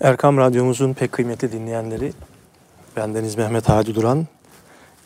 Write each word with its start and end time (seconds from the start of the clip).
Erkam 0.00 0.36
Radyomuzun 0.36 0.92
pek 0.92 1.12
kıymetli 1.12 1.52
dinleyenleri, 1.52 2.12
bendeniz 2.96 3.36
Mehmet 3.36 3.68
Hadi 3.68 3.94
Duran. 3.94 4.26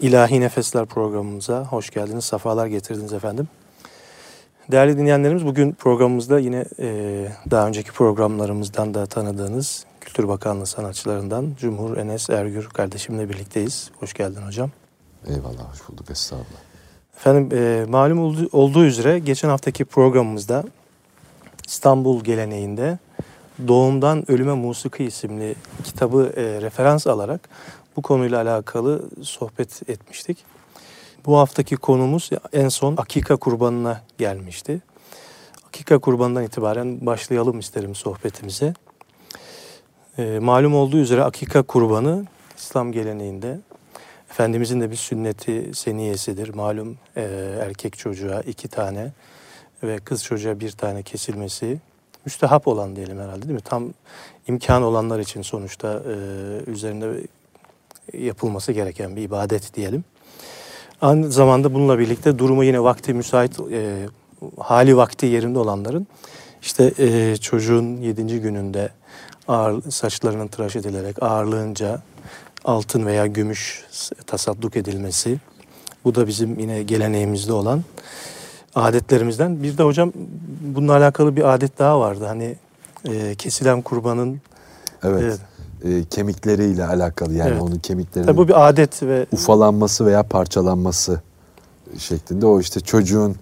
İlahi 0.01 0.41
Nefesler 0.41 0.87
programımıza 0.87 1.65
hoş 1.65 1.91
geldiniz, 1.91 2.25
sefalar 2.25 2.67
getirdiniz 2.67 3.13
efendim. 3.13 3.49
Değerli 4.71 4.99
dinleyenlerimiz 4.99 5.47
bugün 5.47 5.73
programımızda 5.73 6.39
yine 6.39 6.65
e, 6.79 7.29
daha 7.51 7.67
önceki 7.67 7.93
programlarımızdan 7.93 8.95
da 8.95 9.07
tanıdığınız 9.07 9.85
Kültür 10.01 10.29
Bakanlığı 10.29 10.67
sanatçılarından 10.67 11.55
Cumhur 11.61 11.97
Enes 11.97 12.31
Ergür 12.31 12.69
kardeşimle 12.69 13.29
birlikteyiz. 13.29 13.91
Hoş 14.01 14.15
geldin 14.15 14.43
hocam. 14.47 14.71
Eyvallah, 15.27 15.73
hoş 15.73 15.89
bulduk. 15.89 16.11
Estağfurullah. 16.11 16.61
Efendim 17.17 17.59
e, 17.59 17.85
malum 17.89 18.19
oldu, 18.19 18.49
olduğu 18.53 18.85
üzere 18.85 19.19
geçen 19.19 19.49
haftaki 19.49 19.85
programımızda 19.85 20.65
İstanbul 21.67 22.25
geleneğinde 22.25 22.99
Doğumdan 23.69 24.31
Ölüme 24.31 24.55
Musiki 24.55 25.05
isimli 25.05 25.55
kitabı 25.85 26.33
e, 26.37 26.43
referans 26.63 27.07
alarak 27.07 27.49
bu 27.97 28.03
konuyla 28.03 28.43
alakalı 28.43 29.03
sohbet 29.23 29.89
etmiştik. 29.89 30.45
Bu 31.27 31.39
haftaki 31.39 31.77
konumuz 31.77 32.31
en 32.53 32.69
son 32.69 32.97
Akika 32.97 33.37
kurbanına 33.37 34.03
gelmişti. 34.19 34.81
Akika 35.69 35.99
kurbanından 35.99 36.45
itibaren 36.45 37.07
başlayalım 37.07 37.59
isterim 37.59 37.95
sohbetimize. 37.95 38.75
E, 40.19 40.39
malum 40.39 40.75
olduğu 40.75 40.99
üzere 40.99 41.25
Akika 41.25 41.63
kurbanı 41.63 42.27
İslam 42.57 42.93
geleneğinde 42.93 43.59
Efendimizin 44.31 44.81
de 44.81 44.91
bir 44.91 44.97
sünneti 44.97 45.71
seniyesidir. 45.75 46.55
Malum 46.55 46.99
e, 47.17 47.23
erkek 47.61 47.99
çocuğa 47.99 48.41
iki 48.41 48.69
tane 48.69 49.13
ve 49.83 49.99
kız 49.99 50.25
çocuğa 50.25 50.61
bir 50.61 50.71
tane 50.71 51.03
kesilmesi 51.03 51.79
müstehap 52.25 52.69
olan 52.69 52.97
diyelim 52.97 53.19
herhalde 53.19 53.43
değil 53.43 53.55
mi? 53.55 53.61
Tam 53.61 53.89
imkan 54.49 54.83
olanlar 54.83 55.19
için 55.19 55.43
sonuçta 55.43 56.03
e, 56.07 56.71
üzerinde 56.71 57.27
yapılması 58.13 58.73
gereken 58.73 59.17
bir 59.17 59.23
ibadet 59.23 59.75
diyelim. 59.75 60.05
Aynı 61.01 61.33
zamanda 61.33 61.75
bununla 61.75 61.99
birlikte 61.99 62.39
durumu 62.39 62.65
yine 62.65 62.83
vakti 62.83 63.15
müsait, 63.15 63.61
e, 63.73 64.07
hali 64.59 64.97
vakti 64.97 65.27
yerinde 65.27 65.59
olanların 65.59 66.07
işte 66.63 66.93
e, 66.99 67.37
çocuğun 67.37 67.97
yedinci 67.97 68.41
gününde 68.41 68.91
ağır, 69.49 69.91
saçlarının 69.91 70.49
tıraş 70.49 70.77
edilerek 70.77 71.23
ağırlığınca 71.23 72.03
altın 72.65 73.07
veya 73.07 73.27
gümüş 73.27 73.85
tasadduk 74.27 74.77
edilmesi. 74.77 75.39
Bu 76.05 76.15
da 76.15 76.27
bizim 76.27 76.59
yine 76.59 76.83
geleneğimizde 76.83 77.53
olan 77.53 77.85
adetlerimizden. 78.75 79.63
Bir 79.63 79.79
de 79.79 79.83
hocam 79.83 80.13
bununla 80.61 80.97
alakalı 80.97 81.37
bir 81.37 81.55
adet 81.55 81.79
daha 81.79 82.01
vardı. 82.01 82.25
Hani 82.27 82.57
e, 83.05 83.35
kesilen 83.35 83.83
kurbanın 83.83 84.41
Evet. 85.05 85.23
evet. 85.23 85.41
E, 85.85 86.05
kemikleriyle 86.05 86.87
alakalı 86.87 87.35
yani 87.35 87.51
evet. 87.51 87.63
onun 87.63 87.79
kemiklerinin 87.79 88.27
Tabii 88.27 88.37
bu 88.37 88.49
bir 88.49 88.69
adet 88.69 89.03
ve 89.03 89.27
ufalanması 89.33 90.07
veya 90.07 90.23
parçalanması 90.23 91.21
şeklinde 91.99 92.47
o 92.47 92.61
işte 92.61 92.81
çocuğun 92.81 93.37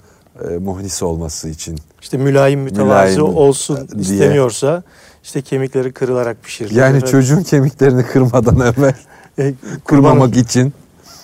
e, 0.51 0.59
muhnisi 0.59 1.05
olması 1.05 1.49
için 1.49 1.79
işte 2.01 2.17
mülayim 2.17 2.61
mütevazı 2.61 3.19
mülayim, 3.19 3.37
olsun 3.37 3.89
diye. 3.89 4.01
isteniyorsa 4.01 4.83
işte 5.23 5.43
kemikleri 5.43 5.93
kırılarak 5.93 6.43
pişirilir. 6.43 6.75
Yani 6.75 6.99
evet. 6.99 7.09
çocuğun 7.09 7.43
kemiklerini 7.43 8.03
kırmadan 8.03 8.61
evvel 8.79 8.95
e, 9.39 9.55
kırmamak 9.85 10.37
için 10.37 10.73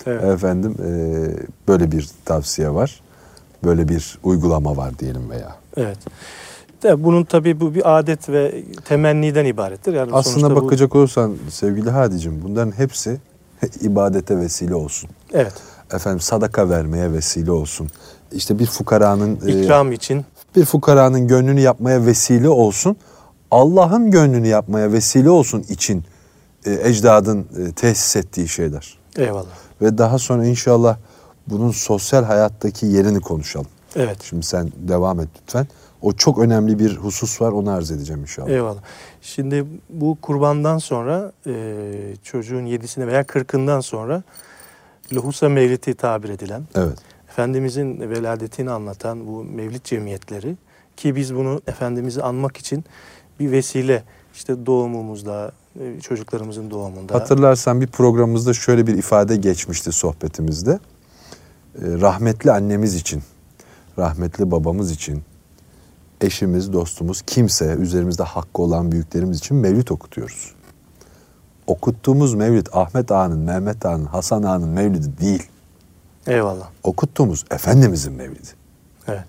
evet. 0.05 0.23
efendim 0.23 0.75
e, 0.79 0.89
böyle 1.67 1.91
bir 1.91 2.09
tavsiye 2.25 2.73
var 2.73 3.01
böyle 3.63 3.87
bir 3.87 4.19
uygulama 4.23 4.77
var 4.77 4.99
diyelim 4.99 5.29
veya. 5.29 5.55
Evet. 5.77 5.97
De 6.83 7.03
bunun 7.03 7.23
tabii 7.23 7.59
bu 7.59 7.75
bir 7.75 7.97
adet 7.97 8.29
ve 8.29 8.63
temenniden 8.85 9.45
ibarettir. 9.45 9.93
Yani 9.93 10.11
Aslında 10.13 10.55
bakacak 10.55 10.93
bu... 10.93 10.97
olursan 10.97 11.35
sevgili 11.49 11.89
Hadicim 11.89 12.41
bunların 12.43 12.71
hepsi 12.71 13.17
ibadete 13.81 14.37
vesile 14.37 14.75
olsun. 14.75 15.09
Evet. 15.33 15.53
Efendim 15.93 16.19
sadaka 16.19 16.69
vermeye 16.69 17.13
vesile 17.13 17.51
olsun. 17.51 17.89
İşte 18.31 18.59
bir 18.59 18.65
fukaranın 18.65 19.39
e, 19.47 19.61
ikram 19.61 19.91
e, 19.91 19.95
için 19.95 20.25
bir 20.55 20.65
fukaranın 20.65 21.27
gönlünü 21.27 21.59
yapmaya 21.59 22.05
vesile 22.05 22.49
olsun. 22.49 22.97
Allah'ın 23.51 24.11
gönlünü 24.11 24.47
yapmaya 24.47 24.91
vesile 24.91 25.29
olsun 25.29 25.65
için 25.69 26.03
e, 26.65 26.89
ecdadın 26.89 27.39
e, 27.39 27.71
tesis 27.71 28.15
ettiği 28.15 28.47
şeyler. 28.47 28.97
Eyvallah. 29.17 29.45
Ve 29.81 29.97
daha 29.97 30.19
sonra 30.19 30.45
inşallah 30.45 30.97
bunun 31.47 31.71
sosyal 31.71 32.23
hayattaki 32.23 32.85
yerini 32.85 33.19
konuşalım. 33.19 33.67
Evet. 33.95 34.17
Şimdi 34.23 34.45
sen 34.45 34.71
devam 34.77 35.19
et 35.19 35.29
lütfen. 35.41 35.67
O 36.01 36.13
çok 36.13 36.39
önemli 36.39 36.79
bir 36.79 36.97
husus 36.97 37.41
var 37.41 37.51
onu 37.51 37.71
arz 37.71 37.91
edeceğim 37.91 38.21
inşallah. 38.21 38.49
Eyvallah. 38.49 38.81
Şimdi 39.21 39.65
bu 39.89 40.17
kurbandan 40.21 40.77
sonra 40.77 41.31
e, 41.47 41.83
çocuğun 42.23 42.65
yedisine 42.65 43.07
veya 43.07 43.23
kırkından 43.23 43.79
sonra 43.79 44.23
lohusa 45.13 45.49
mevliti 45.49 45.93
tabir 45.93 46.29
edilen, 46.29 46.63
evet. 46.75 46.97
Efendimizin 47.29 47.99
veladetini 48.09 48.71
anlatan 48.71 49.27
bu 49.27 49.43
mevlid 49.43 49.83
cemiyetleri 49.83 50.55
ki 50.97 51.15
biz 51.15 51.35
bunu 51.35 51.61
Efendimiz'i 51.67 52.23
anmak 52.23 52.57
için 52.57 52.85
bir 53.39 53.51
vesile 53.51 54.03
işte 54.33 54.65
doğumumuzda, 54.65 55.51
e, 55.79 56.01
çocuklarımızın 56.01 56.71
doğumunda. 56.71 57.13
Hatırlarsan 57.13 57.81
bir 57.81 57.87
programımızda 57.87 58.53
şöyle 58.53 58.87
bir 58.87 58.97
ifade 58.97 59.35
geçmişti 59.35 59.91
sohbetimizde. 59.91 60.79
Ee, 61.81 62.01
rahmetli 62.01 62.51
annemiz 62.51 62.95
için, 62.95 63.23
rahmetli 63.97 64.51
babamız 64.51 64.91
için, 64.91 65.23
eşimiz, 66.21 66.73
dostumuz, 66.73 67.21
kimse 67.21 67.73
üzerimizde 67.73 68.23
hakkı 68.23 68.61
olan 68.61 68.91
büyüklerimiz 68.91 69.37
için 69.37 69.57
mevlüt 69.57 69.91
okutuyoruz. 69.91 70.55
Okuttuğumuz 71.67 72.33
mevlid 72.33 72.67
Ahmet 72.73 73.11
Ağa'nın, 73.11 73.39
Mehmet 73.39 73.85
Ağa'nın, 73.85 74.05
Hasan 74.05 74.43
Ağa'nın 74.43 74.69
mevlidi 74.69 75.17
değil. 75.21 75.43
Eyvallah. 76.27 76.69
Okuttuğumuz 76.83 77.45
Efendimizin 77.51 78.13
mevlidi. 78.13 78.47
Evet. 79.07 79.27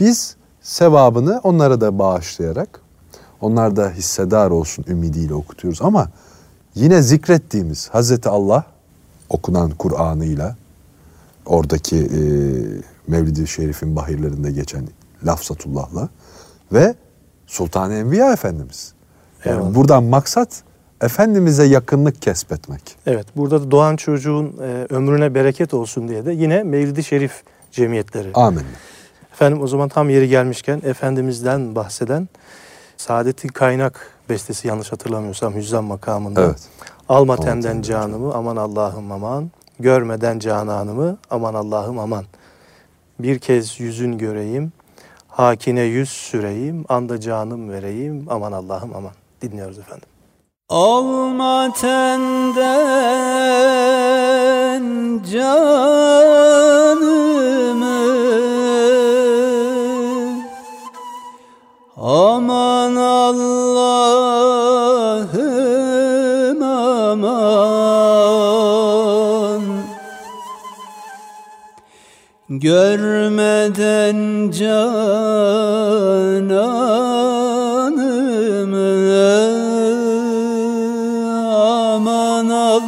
Biz 0.00 0.36
sevabını 0.62 1.40
onlara 1.44 1.80
da 1.80 1.98
bağışlayarak, 1.98 2.80
onlar 3.40 3.76
da 3.76 3.90
hissedar 3.90 4.50
olsun 4.50 4.84
ümidiyle 4.88 5.34
okutuyoruz. 5.34 5.82
Ama 5.82 6.08
yine 6.74 7.02
zikrettiğimiz 7.02 7.88
Hazreti 7.88 8.28
Allah 8.28 8.64
okunan 9.28 9.70
Kur'an'ıyla, 9.70 10.56
oradaki 11.46 11.96
e, 11.96 12.20
Mevlid-i 13.06 13.46
Şerif'in 13.46 13.96
bahirlerinde 13.96 14.52
geçen 14.52 14.88
Lafzatullah'la 15.26 16.08
ve 16.72 16.94
Sultan-ı 17.46 17.94
Enbiya 17.94 18.32
Efendimiz. 18.32 18.92
Yani 19.44 19.56
Eyvallah. 19.56 19.74
buradan 19.74 20.04
maksat 20.04 20.62
Efendimiz'e 21.00 21.64
yakınlık 21.64 22.22
kesbetmek. 22.22 22.96
Evet 23.06 23.26
burada 23.36 23.62
da 23.62 23.70
doğan 23.70 23.96
çocuğun 23.96 24.46
e, 24.62 24.86
ömrüne 24.90 25.34
bereket 25.34 25.74
olsun 25.74 26.08
diye 26.08 26.26
de 26.26 26.32
yine 26.32 26.62
Mevlid-i 26.62 27.04
Şerif 27.04 27.42
cemiyetleri. 27.72 28.30
Amin. 28.34 28.64
Efendim 29.32 29.62
o 29.62 29.66
zaman 29.66 29.88
tam 29.88 30.10
yeri 30.10 30.28
gelmişken 30.28 30.82
Efendimiz'den 30.84 31.74
bahseden 31.74 32.28
Saadet'in 32.96 33.48
Kaynak 33.48 34.10
bestesi 34.28 34.68
yanlış 34.68 34.92
hatırlamıyorsam 34.92 35.54
Hüzzam 35.54 35.84
makamında. 35.84 36.44
Evet. 36.44 36.68
Alma 37.08 37.36
tenden 37.36 37.82
canımı 37.82 38.34
aman 38.34 38.56
Allah'ım 38.56 39.12
aman 39.12 39.50
Görmeden 39.82 40.38
cananımı 40.38 41.16
aman 41.30 41.54
Allah'ım 41.54 41.98
aman. 41.98 42.24
Bir 43.18 43.38
kez 43.38 43.80
yüzün 43.80 44.18
göreyim, 44.18 44.72
hakine 45.28 45.80
yüz 45.80 46.08
süreyim, 46.08 46.84
anda 46.88 47.20
canım 47.20 47.70
vereyim, 47.70 48.26
aman 48.30 48.52
Allah'ım 48.52 48.90
aman. 48.96 49.12
Dinliyoruz 49.42 49.78
efendim. 49.78 50.08
Alma 50.68 51.72
tenden 51.72 52.62
canımı 55.32 56.42
Aman 61.96 62.96
Allah'ım 62.96 64.71
Görmeden 72.62 74.50
cananımı 74.50 74.92
Aman 81.54 82.48
Allah'ım 82.48 82.84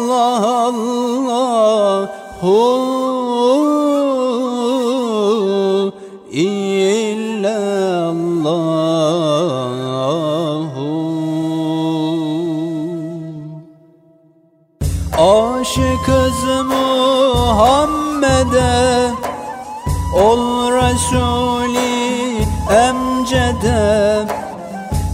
Ol 21.13 21.19
Resulü 21.19 22.43
emcede 22.71 24.25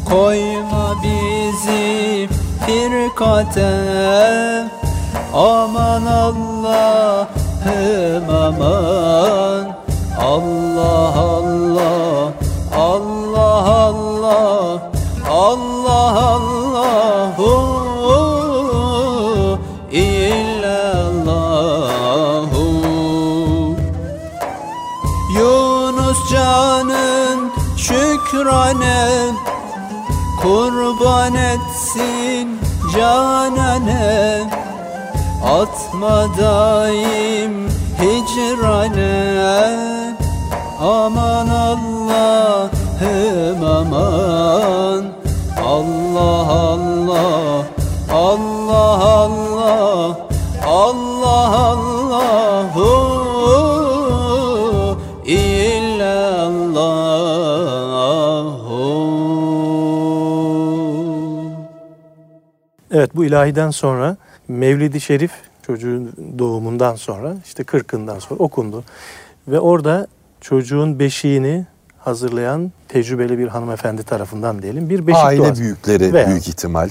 Koyma 0.10 0.96
bizi 1.04 2.30
firkate. 2.66 3.74
Aman 5.34 6.06
Allah'ım 6.06 7.30
aman 8.30 9.05
şükrane 28.76 29.36
Kurban 30.42 31.36
etsin 31.36 32.60
canane 32.94 34.44
Atma 35.44 36.28
daim 36.38 37.70
hicrane 38.00 39.36
Aman 40.82 41.48
Allah'ım 41.48 42.46
aman. 43.64 45.04
Allah 45.66 46.48
Allah 46.52 47.64
Allah 48.12 49.04
Allah 49.04 49.55
Evet 62.96 63.16
bu 63.16 63.26
ilahiden 63.26 63.70
sonra 63.70 64.18
Mevlid-i 64.48 65.02
Şerif 65.02 65.32
çocuğun 65.68 66.12
doğumundan 66.40 66.96
sonra 66.96 67.36
işte 67.46 67.64
kırkından 67.64 68.20
sonra 68.20 68.40
okundu. 68.40 68.84
Ve 69.48 69.60
orada 69.60 70.08
çocuğun 70.42 71.00
beşiğini 71.00 71.66
hazırlayan 72.00 72.72
tecrübeli 72.88 73.38
bir 73.38 73.48
hanımefendi 73.48 74.04
tarafından 74.04 74.62
diyelim 74.62 74.90
bir 74.90 75.08
beşik 75.08 75.24
Aile 75.26 75.38
duası. 75.40 75.62
büyükleri 75.62 76.14
Veya- 76.14 76.28
büyük 76.28 76.48
ihtimal. 76.48 76.90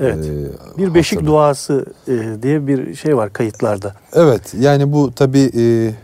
Evet. 0.00 0.16
Ee, 0.26 0.78
bir 0.78 0.94
beşik 0.94 1.18
hatırlı- 1.18 1.30
duası 1.30 1.86
e, 2.08 2.42
diye 2.42 2.66
bir 2.66 2.94
şey 2.94 3.16
var 3.16 3.32
kayıtlarda. 3.32 3.94
Evet 4.12 4.54
yani 4.58 4.92
bu 4.92 5.14
tabii 5.14 5.50
e, 5.56 5.94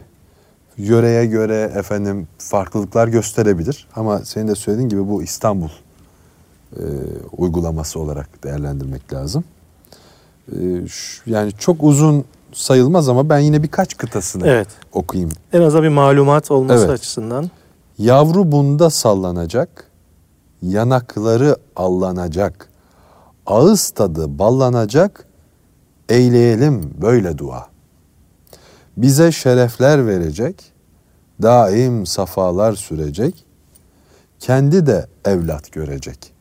yöreye 0.79 1.27
göre 1.27 1.73
efendim 1.77 2.29
farklılıklar 2.39 3.09
gösterebilir. 3.09 3.89
Ama 3.97 4.19
senin 4.19 4.49
de 4.49 4.55
söylediğin 4.55 4.89
gibi 4.89 5.09
bu 5.09 5.23
İstanbul 5.23 5.69
e, 6.77 6.83
uygulaması 7.37 8.01
olarak 8.01 8.45
değerlendirmek 8.45 9.13
lazım. 9.13 9.45
E, 10.53 10.87
şu- 10.89 11.31
yani 11.31 11.53
çok 11.53 11.83
uzun 11.83 12.25
sayılmaz 12.53 13.09
ama 13.09 13.29
ben 13.29 13.39
yine 13.39 13.63
birkaç 13.63 13.97
kıtasını 13.97 14.47
Evet. 14.49 14.69
okuyayım. 14.93 15.31
En 15.53 15.63
azından 15.63 15.83
bir 15.85 15.89
malumat 15.89 16.51
olması 16.51 16.81
Evet. 16.85 16.91
açısından. 16.91 17.51
Yavru 17.99 18.53
bunda 18.53 18.91
sallanacak, 18.91 19.91
yanakları 20.63 21.57
allanacak, 21.77 22.69
ağız 23.47 23.91
tadı 23.91 24.39
ballanacak, 24.39 25.27
eyleyelim 26.09 26.95
böyle 27.03 27.39
dua. 27.39 27.67
Bize 28.97 29.33
şerefler 29.33 30.07
verecek, 30.07 30.73
daim 31.43 32.07
safalar 32.07 32.73
sürecek, 32.73 33.45
kendi 34.39 34.87
de 34.87 35.07
evlat 35.25 35.73
görecek. 35.73 36.33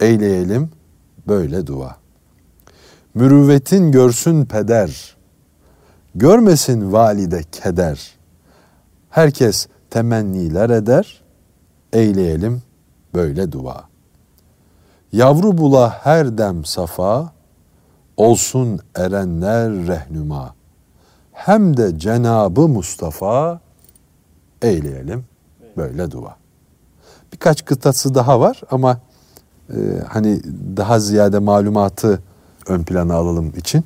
Eyleyelim 0.00 0.70
böyle 1.28 1.66
dua. 1.66 1.96
Mürüvvetin 3.14 3.92
görsün 3.92 4.44
peder, 4.44 5.16
görmesin 6.14 6.92
valide 6.92 7.42
keder. 7.42 8.18
Herkes 9.10 9.66
temenniler 9.90 10.70
eder, 10.70 11.22
eyleyelim 11.92 12.62
böyle 13.14 13.52
dua. 13.52 13.84
Yavru 15.12 15.58
bula 15.58 15.90
her 15.90 16.38
dem 16.38 16.64
safa, 16.64 17.32
olsun 18.16 18.80
erenler 18.94 19.70
rehnuma. 19.70 20.54
Hem 21.32 21.76
de 21.76 21.98
Cenabı 21.98 22.68
Mustafa, 22.68 23.60
eyleyelim 24.62 25.24
böyle 25.76 26.10
dua. 26.10 26.36
Birkaç 27.32 27.64
kıtası 27.64 28.14
daha 28.14 28.40
var 28.40 28.60
ama 28.70 29.00
e, 29.70 29.78
hani 30.08 30.42
daha 30.76 31.00
ziyade 31.00 31.38
malumatı 31.38 32.22
ön 32.66 32.82
plana 32.82 33.14
alalım 33.14 33.52
için 33.56 33.84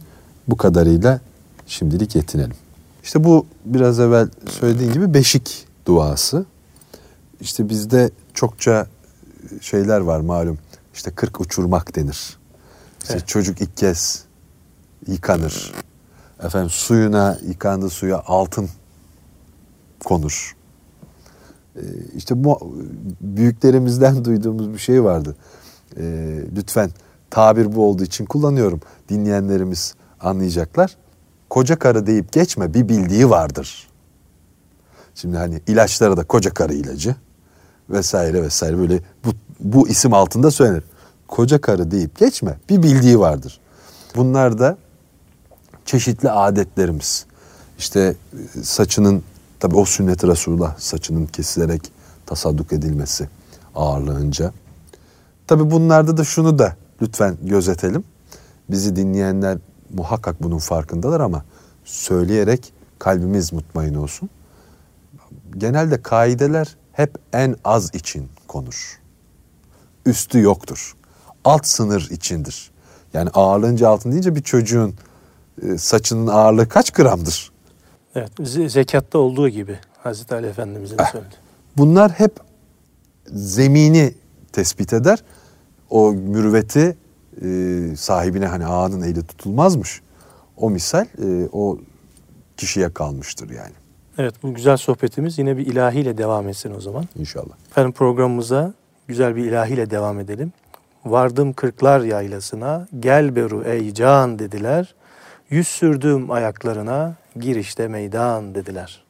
bu 0.49 0.57
kadarıyla 0.57 1.21
şimdilik 1.67 2.17
yetinelim. 2.17 2.57
İşte 3.03 3.25
bu 3.25 3.47
biraz 3.65 4.01
evvel 4.01 4.29
söylediğin 4.49 4.93
gibi 4.93 5.15
beşik 5.15 5.67
duası. 5.87 6.47
İşte 7.41 7.69
bizde 7.69 8.11
çokça 8.35 8.87
şeyler 9.61 10.01
var 10.01 10.21
malum. 10.21 10.59
İşte 10.95 11.11
kırk 11.11 11.41
uçurmak 11.41 11.97
denir. 11.97 12.39
İşte 13.03 13.15
Evet. 13.15 13.29
çocuk 13.29 13.61
ilk 13.61 13.77
kez 13.77 14.25
yıkanır. 15.07 15.73
Efendim 16.43 16.71
suyuna 16.71 17.39
yıkandığı 17.47 17.91
suya 17.91 18.23
altın 18.27 18.69
konur. 20.05 20.57
Ee, 21.77 21.81
işte 22.17 22.45
bu 22.45 22.77
büyüklerimizden 23.21 24.25
duyduğumuz 24.25 24.73
bir 24.73 24.79
şey 24.79 25.05
vardı. 25.05 25.37
Ee, 25.97 26.41
lütfen 26.57 26.91
tabir 27.31 27.75
bu 27.75 27.87
olduğu 27.87 28.03
için 28.05 28.25
kullanıyorum. 28.25 28.81
Dinleyenlerimiz 29.09 29.95
anlayacaklar. 30.21 30.97
Koca 31.51 31.79
karı 31.79 32.07
deyip 32.07 32.33
geçme 32.33 32.75
bir 32.75 32.89
bildiği 32.89 33.31
vardır. 33.31 33.89
Şimdi 35.15 35.37
hani 35.37 35.61
ilaçlara 35.67 36.17
da 36.17 36.25
koca 36.25 36.55
karı 36.55 36.75
ilacı 36.75 37.17
vesaire 37.91 38.43
vesaire 38.43 38.79
böyle 38.79 39.01
bu, 39.25 39.31
bu 39.61 39.89
isim 39.89 40.15
altında 40.15 40.51
söylenir. 40.51 40.85
Koca 41.29 41.61
karı 41.61 41.91
deyip 41.91 42.19
geçme 42.19 42.59
bir 42.69 42.83
bildiği 42.83 43.19
vardır. 43.19 43.61
Bunlar 44.17 44.59
da 44.59 44.79
çeşitli 45.85 46.31
adetlerimiz. 46.31 47.27
İşte 47.79 48.15
e, 48.59 48.63
saçının 48.63 49.23
tabi 49.61 49.77
o 49.77 49.85
sünnet-i 49.85 50.29
Resulullah 50.29 50.79
saçının 50.79 51.27
kesilerek 51.27 51.83
tasadduk 52.27 52.73
edilmesi 52.73 53.29
ağırlığınca. 53.75 54.53
Tabi 55.53 55.71
bunlarda 55.71 56.17
da 56.17 56.25
şunu 56.25 56.59
da 56.59 56.77
lütfen 57.03 57.37
gözetelim. 57.43 58.05
Bizi 58.71 58.97
dinleyenler 58.97 59.59
muhakkak 59.95 60.43
bunun 60.43 60.59
farkındalar 60.59 61.21
ama 61.21 61.45
söyleyerek 61.85 62.73
kalbimiz 62.99 63.53
mutmain 63.53 63.95
olsun. 63.95 64.31
Genelde 65.59 66.03
kaideler 66.03 66.77
hep 66.93 67.19
en 67.33 67.57
az 67.65 67.95
için 67.95 68.29
konur. 68.49 69.01
Üstü 70.07 70.41
yoktur. 70.41 70.97
Alt 71.45 71.67
sınır 71.67 72.09
içindir. 72.11 72.71
Yani 73.15 73.31
ağırlığınca 73.35 73.89
altın 73.89 74.13
deyince 74.13 74.35
bir 74.37 74.43
çocuğun 74.43 74.95
e, 75.63 75.79
saçının 75.79 76.27
ağırlığı 76.27 76.69
kaç 76.69 76.91
gramdır? 76.91 77.53
Evet. 78.15 78.31
ze- 78.41 78.69
Zekatta 78.69 79.19
olduğu 79.19 79.49
gibi 79.49 79.79
Hazreti 79.99 80.35
Ali 80.35 80.47
Efendimizin 80.47 80.99
Eh. 80.99 81.13
söyledi. 81.13 81.35
Bunlar 81.77 82.11
hep 82.11 82.37
zemini 83.27 84.15
tespit 84.53 84.93
eder. 84.93 85.23
O 85.93 86.13
mürüvveti 86.13 86.97
e, 87.43 87.49
sahibine 87.97 88.47
hani 88.47 88.67
ağanın 88.67 89.03
eli 89.03 89.23
tutulmazmış. 89.27 90.03
O 90.57 90.71
misal 90.71 91.07
e, 91.25 91.49
o 91.53 91.79
kişiye 92.57 92.93
kalmıştır 92.93 93.51
yani 93.51 93.73
Evet 94.19 94.35
bu 94.43 94.55
güzel 94.55 94.77
sohbetimiz 94.77 95.39
yine 95.39 95.57
bir 95.57 95.67
ilahiyle 95.67 96.19
devam 96.19 96.49
etsin 96.49 96.75
o 96.77 96.81
zaman. 96.81 97.05
inşallah. 97.17 97.55
Efendim 97.71 97.93
programımıza 97.93 98.75
güzel 99.09 99.37
bir 99.37 99.45
ilahiyle 99.45 99.91
devam 99.91 100.21
edelim. 100.21 100.53
Vardım 101.05 101.53
kırklar 101.53 102.01
yaylasına, 102.01 102.89
gel 103.01 103.37
beru 103.37 103.65
ey 103.65 103.95
can 103.95 104.39
dediler. 104.39 104.95
Yüz 105.51 105.69
sürdüm 105.69 106.31
ayaklarına, 106.31 107.15
girişte 107.41 107.89
meydan 107.89 108.55
dediler. 108.55 109.05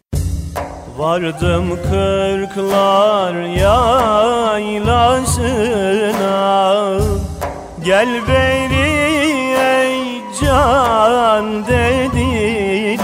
Vardım 0.98 1.78
kırklar 1.90 3.34
yaylasına. 3.34 4.82
Gel 7.84 8.08
beri 8.28 8.90
ey 9.58 10.22
can 10.40 11.66
dediler. 11.66 13.02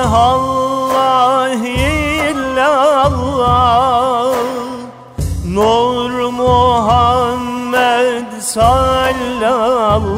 Nur 5.45 6.13
Muhammed 6.33 8.31
sallallahu 8.41 10.17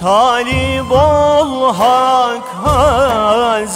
Talip 0.00 0.92
ol 0.92 1.74
hak 1.74 2.44
hazretine. 2.64 3.68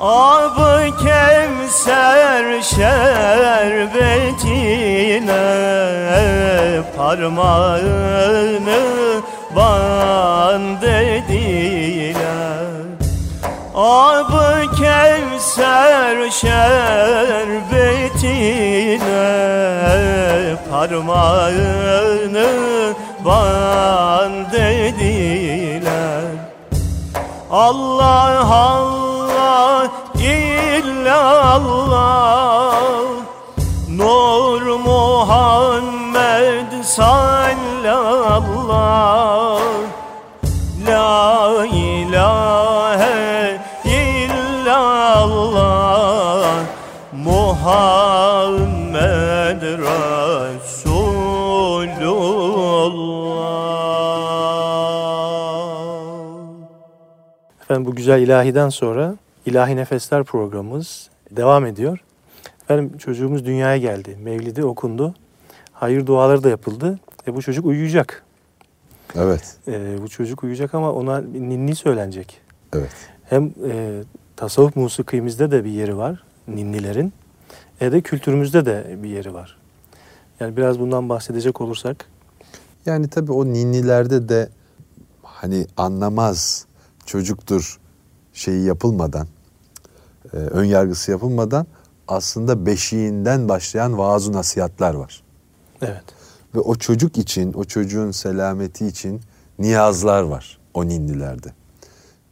Ab-ı 0.00 0.90
Kevser 1.02 2.62
şerbetine. 2.62 3.88
Parmağını 6.96 8.80
band 9.56 10.82
Kevser 15.48 16.30
şerbetine 16.30 17.48
Parmağını 20.70 22.48
band 23.24 24.52
dediler 24.52 26.24
Allah 27.50 28.46
Allah 28.50 29.88
illallah 30.20 31.38
Nur 33.88 34.62
Muhammed 34.62 36.72
sallallahu 36.82 38.57
Efendim 57.68 57.84
bu 57.92 57.94
güzel 57.94 58.22
ilahiden 58.22 58.68
sonra 58.68 59.16
İlahi 59.46 59.76
Nefesler 59.76 60.24
programımız 60.24 61.10
devam 61.30 61.66
ediyor. 61.66 61.98
Efendim 62.62 62.98
çocuğumuz 62.98 63.44
dünyaya 63.46 63.76
geldi. 63.78 64.16
Mevlidi 64.22 64.64
okundu. 64.64 65.14
Hayır 65.72 66.06
duaları 66.06 66.42
da 66.44 66.48
yapıldı. 66.48 66.98
E 67.26 67.34
bu 67.36 67.42
çocuk 67.42 67.66
uyuyacak. 67.66 68.24
Evet, 69.14 69.56
E, 69.68 70.02
bu 70.02 70.08
çocuk 70.08 70.42
uyuyacak 70.42 70.74
ama 70.74 70.92
ona 70.92 71.20
ninni 71.20 71.76
söylenecek. 71.76 72.40
evet. 72.72 72.90
Hem 73.24 73.44
e, 73.70 74.02
tasavvuf 74.36 74.76
musikimizde 74.76 75.50
de 75.50 75.64
bir 75.64 75.70
yeri 75.70 75.96
var 75.96 76.22
ninnilerin. 76.48 77.12
E 77.80 77.92
de 77.92 78.00
kültürümüzde 78.00 78.66
de 78.66 78.96
bir 79.02 79.08
yeri 79.08 79.34
var. 79.34 79.56
Yani 80.40 80.56
biraz 80.56 80.80
bundan 80.80 81.08
bahsedecek 81.08 81.60
olursak. 81.60 82.04
Yani 82.86 83.08
tabii 83.08 83.32
o 83.32 83.44
ninnilerde 83.46 84.28
de 84.28 84.48
hani 85.22 85.66
anlamaz 85.76 86.66
çocuktur 87.08 87.78
şeyi 88.32 88.64
yapılmadan, 88.64 89.26
e, 90.32 90.36
ön 90.36 90.64
yargısı 90.64 91.10
yapılmadan 91.10 91.66
aslında 92.08 92.66
beşiğinden 92.66 93.48
başlayan 93.48 93.98
vaaz 93.98 94.28
nasihatler 94.28 94.94
var. 94.94 95.22
Evet. 95.82 96.04
Ve 96.54 96.60
o 96.60 96.74
çocuk 96.74 97.18
için, 97.18 97.52
o 97.52 97.64
çocuğun 97.64 98.10
selameti 98.10 98.86
için 98.86 99.20
niyazlar 99.58 100.22
var 100.22 100.58
o 100.74 100.86
ninnilerde. 100.86 101.48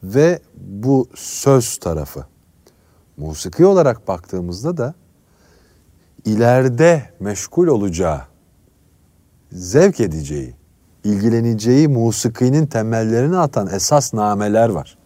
Ve 0.02 0.40
bu 0.56 1.09
söz 1.14 1.76
tarafı. 1.76 2.26
Musiki 3.16 3.66
olarak 3.66 4.09
baktığımızda 4.09 4.76
da 4.76 4.95
ileride 6.25 7.11
meşgul 7.21 7.66
olacağı, 7.66 8.21
zevk 9.52 10.00
edeceği, 10.00 10.54
ilgileneceği 11.07 11.89
musikinin 11.89 12.67
temellerini 12.67 13.37
atan 13.37 13.67
esas 13.67 14.15
nameler 14.15 14.69
var. 14.69 14.99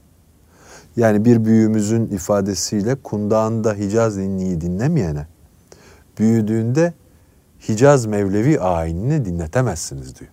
Yani 0.97 1.25
bir 1.25 1.45
büyüğümüzün 1.45 2.07
ifadesiyle 2.07 2.95
kundağında 2.95 3.75
Hicaz 3.75 4.17
ninniyi 4.17 4.61
dinlemeyene 4.61 5.27
büyüdüğünde 6.19 6.93
Hicaz 7.69 8.07
Mevlevi 8.07 8.61
ayinini 8.61 9.25
dinletemezsiniz 9.25 10.21
diyor. 10.21 10.31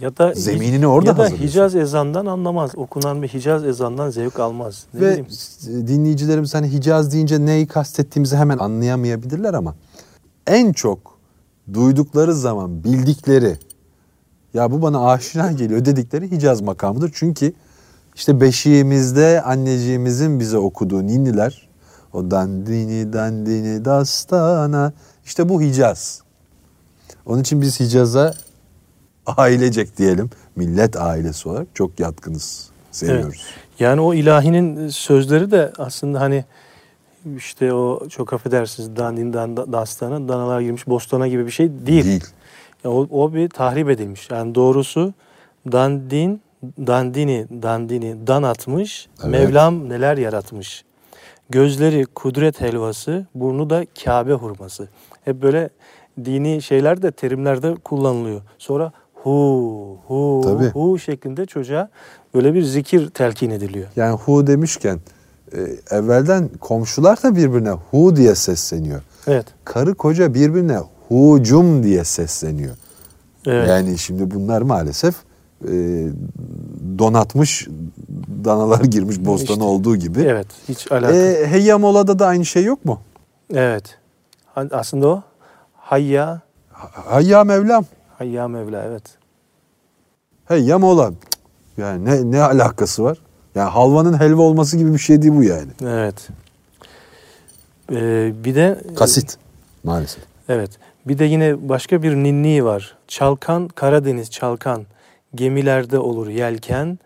Ya 0.00 0.16
da 0.16 0.34
Zeminini 0.34 0.86
orada 0.86 1.10
ya 1.10 1.16
da. 1.16 1.28
Hicaz 1.28 1.74
ezandan 1.74 2.26
anlamaz. 2.26 2.70
Okunan 2.76 3.22
bir 3.22 3.28
Hicaz 3.28 3.64
ezandan 3.64 4.10
zevk 4.10 4.40
almaz. 4.40 4.86
Ne 4.94 5.00
Ve 5.00 5.10
bileyim. 5.10 5.26
dinleyicilerimiz 5.86 6.54
hani 6.54 6.72
Hicaz 6.72 7.12
deyince 7.12 7.46
neyi 7.46 7.66
kastettiğimizi 7.66 8.36
hemen 8.36 8.58
anlayamayabilirler 8.58 9.54
ama 9.54 9.74
en 10.46 10.72
çok 10.72 10.98
duydukları 11.74 12.34
zaman 12.34 12.84
bildikleri 12.84 13.56
ya 14.54 14.70
bu 14.70 14.82
bana 14.82 15.10
aşina 15.10 15.52
geliyor 15.52 15.84
dedikleri 15.84 16.30
Hicaz 16.30 16.60
makamıdır. 16.60 17.10
Çünkü 17.14 17.52
işte 18.14 18.40
beşiğimizde 18.40 19.42
anneciğimizin 19.42 20.40
bize 20.40 20.58
okuduğu 20.58 21.06
ninniler 21.06 21.68
o 22.12 22.30
dandini 22.30 23.12
dandini 23.12 23.84
dastana 23.84 24.92
işte 25.24 25.48
bu 25.48 25.62
Hicaz. 25.62 26.22
Onun 27.26 27.40
için 27.40 27.60
biz 27.60 27.80
Hicaz'a 27.80 28.34
ailecek 29.26 29.98
diyelim 29.98 30.30
millet 30.56 30.96
ailesi 30.96 31.48
olarak 31.48 31.66
çok 31.74 32.00
yatkınız. 32.00 32.70
Seviyoruz. 32.90 33.42
Yani 33.78 34.00
o 34.00 34.14
ilahinin 34.14 34.88
sözleri 34.88 35.50
de 35.50 35.72
aslında 35.78 36.20
hani 36.20 36.44
işte 37.36 37.72
o 37.72 38.08
çok 38.08 38.32
affedersiniz 38.32 38.96
dandin 38.96 39.32
dan, 39.32 39.56
dastana 39.56 40.28
danalar 40.28 40.60
girmiş 40.60 40.86
bostana 40.86 41.28
gibi 41.28 41.46
bir 41.46 41.50
şey 41.50 41.70
değil. 41.86 42.04
Değil. 42.04 42.24
O, 42.88 43.06
o 43.10 43.34
bir 43.34 43.48
tahrip 43.48 43.90
edilmiş. 43.90 44.30
Yani 44.30 44.54
doğrusu 44.54 45.14
dandin, 45.72 46.40
dandini, 46.62 47.46
dandini 47.62 48.26
dan 48.26 48.42
atmış. 48.42 49.08
Evet. 49.20 49.30
Mevlam 49.30 49.88
neler 49.88 50.16
yaratmış. 50.16 50.84
Gözleri 51.50 52.06
kudret 52.06 52.60
helvası, 52.60 53.26
burnu 53.34 53.70
da 53.70 53.84
Kabe 54.04 54.32
hurması. 54.32 54.88
Hep 55.24 55.42
böyle 55.42 55.70
dini 56.24 56.62
şeyler 56.62 57.02
de 57.02 57.10
terimlerde 57.10 57.74
kullanılıyor. 57.74 58.40
Sonra 58.58 58.92
hu, 59.14 59.98
hu, 60.06 60.40
Tabii. 60.44 60.68
hu 60.68 60.98
şeklinde 60.98 61.46
çocuğa 61.46 61.88
böyle 62.34 62.54
bir 62.54 62.62
zikir 62.62 63.08
telkin 63.08 63.50
ediliyor. 63.50 63.86
Yani 63.96 64.16
hu 64.16 64.46
demişken 64.46 65.00
e, 65.52 65.60
evvelden 65.90 66.48
komşular 66.60 67.22
da 67.22 67.36
birbirine 67.36 67.70
hu 67.70 68.16
diye 68.16 68.34
sesleniyor. 68.34 69.02
Evet. 69.26 69.46
Karı 69.64 69.94
koca 69.94 70.34
birbirine 70.34 70.78
hucum 71.08 71.82
diye 71.82 72.04
sesleniyor. 72.04 72.76
Evet. 73.46 73.68
Yani 73.68 73.98
şimdi 73.98 74.30
bunlar 74.30 74.62
maalesef 74.62 75.14
e, 75.64 75.68
donatmış 76.98 77.68
danalar 78.44 78.80
girmiş 78.80 79.16
bostana 79.24 79.52
İşte. 79.54 79.64
olduğu 79.64 79.96
gibi. 79.96 80.20
Evet. 80.22 80.46
Hiç 80.68 80.92
alakası. 80.92 81.14
E, 81.16 81.46
Heyya 81.46 81.78
Mola'da 81.78 82.18
da 82.18 82.26
aynı 82.26 82.44
şey 82.44 82.64
yok 82.64 82.84
mu? 82.84 83.00
evet. 83.54 83.98
Ha- 84.54 84.66
Aslında 84.70 85.08
o 85.08 85.22
hayya, 85.76 86.40
Hayya 86.92 87.44
Mevlam. 87.44 87.84
hayya 88.18 88.48
Mevla 88.48 88.82
evet. 88.84 89.02
Heyya 90.44 90.78
Mola. 90.78 91.12
Yani 91.76 92.04
ne, 92.04 92.30
ne 92.30 92.42
alakası 92.42 93.04
var? 93.04 93.18
Yani 93.54 93.70
halvanın 93.70 94.20
helva 94.20 94.42
olması 94.42 94.76
gibi 94.76 94.92
bir 94.92 94.98
şey 94.98 95.22
değil 95.22 95.34
bu 95.34 95.44
yani. 95.44 95.70
Evet. 95.82 96.28
Ee, 97.92 98.32
bir 98.44 98.54
de 98.54 98.80
Kasit 98.96 99.36
maalesef. 99.84 100.22
Evet. 100.48 100.70
Bir 101.08 101.18
de 101.18 101.24
yine 101.24 101.68
başka 101.68 102.02
bir 102.02 102.14
ninni 102.14 102.64
var. 102.64 102.96
Çalkan 103.08 103.68
Karadeniz 103.68 104.30
çalkan 104.30 104.86
gemilerde 105.34 105.98
olur 105.98 106.28
yelken. 106.28 106.98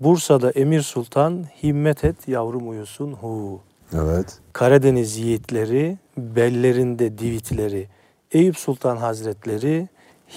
Bursa'da 0.00 0.50
Emir 0.50 0.82
Sultan 0.82 1.44
himmet 1.62 2.04
et 2.04 2.28
yavrum 2.28 2.68
uyusun 2.68 3.12
hu. 3.12 3.60
Evet. 3.94 4.38
Karadeniz 4.52 5.16
yiğitleri 5.16 5.98
bellerinde 6.18 7.18
divitleri. 7.18 7.88
Eyüp 8.32 8.58
Sultan 8.58 8.96
Hazretleri 8.96 9.88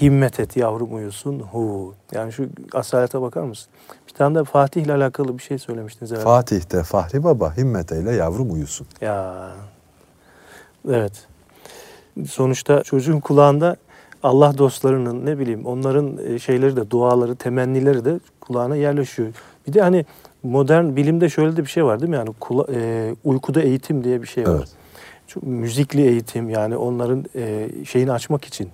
himmet 0.01 0.39
et 0.39 0.57
yavrum 0.57 0.95
uyusun 0.95 1.39
hu. 1.39 1.93
Yani 2.11 2.33
şu 2.33 2.49
asalete 2.73 3.21
bakar 3.21 3.43
mısın? 3.43 3.71
Bir 4.07 4.13
tane 4.13 4.39
de 4.39 4.43
Fatih 4.43 4.81
ile 4.81 4.93
alakalı 4.93 5.37
bir 5.37 5.43
şey 5.43 5.57
söylemiştiniz 5.57 6.11
herhalde. 6.11 6.25
Fatih'te 6.25 6.83
Fahri 6.83 7.23
Baba 7.23 7.57
himmet 7.57 7.91
eyle 7.91 8.11
yavrum 8.11 8.53
uyusun. 8.53 8.87
Ya. 9.01 9.49
Evet. 10.89 11.28
Sonuçta 12.29 12.83
çocuğun 12.83 13.19
kulağında 13.19 13.75
Allah 14.23 14.57
dostlarının 14.57 15.25
ne 15.25 15.39
bileyim 15.39 15.65
onların 15.65 16.17
e, 16.27 16.39
şeyleri 16.39 16.75
de 16.75 16.89
duaları, 16.89 17.35
temennileri 17.35 18.05
de 18.05 18.19
kulağına 18.41 18.75
yerleşiyor. 18.75 19.27
Bir 19.67 19.73
de 19.73 19.81
hani 19.81 20.05
modern 20.43 20.95
bilimde 20.95 21.29
şöyle 21.29 21.57
de 21.57 21.61
bir 21.61 21.69
şey 21.69 21.85
var 21.85 21.99
değil 21.99 22.09
mi? 22.09 22.15
Yani 22.15 22.29
kula, 22.39 22.65
e, 22.73 23.15
uykuda 23.23 23.61
eğitim 23.61 24.03
diye 24.03 24.21
bir 24.21 24.27
şey 24.27 24.43
var. 24.47 24.55
Evet. 24.57 24.67
Çok 25.27 25.43
müzikli 25.43 26.01
eğitim 26.01 26.49
yani 26.49 26.77
onların 26.77 27.25
e, 27.35 27.69
şeyini 27.85 28.11
açmak 28.11 28.45
için 28.45 28.69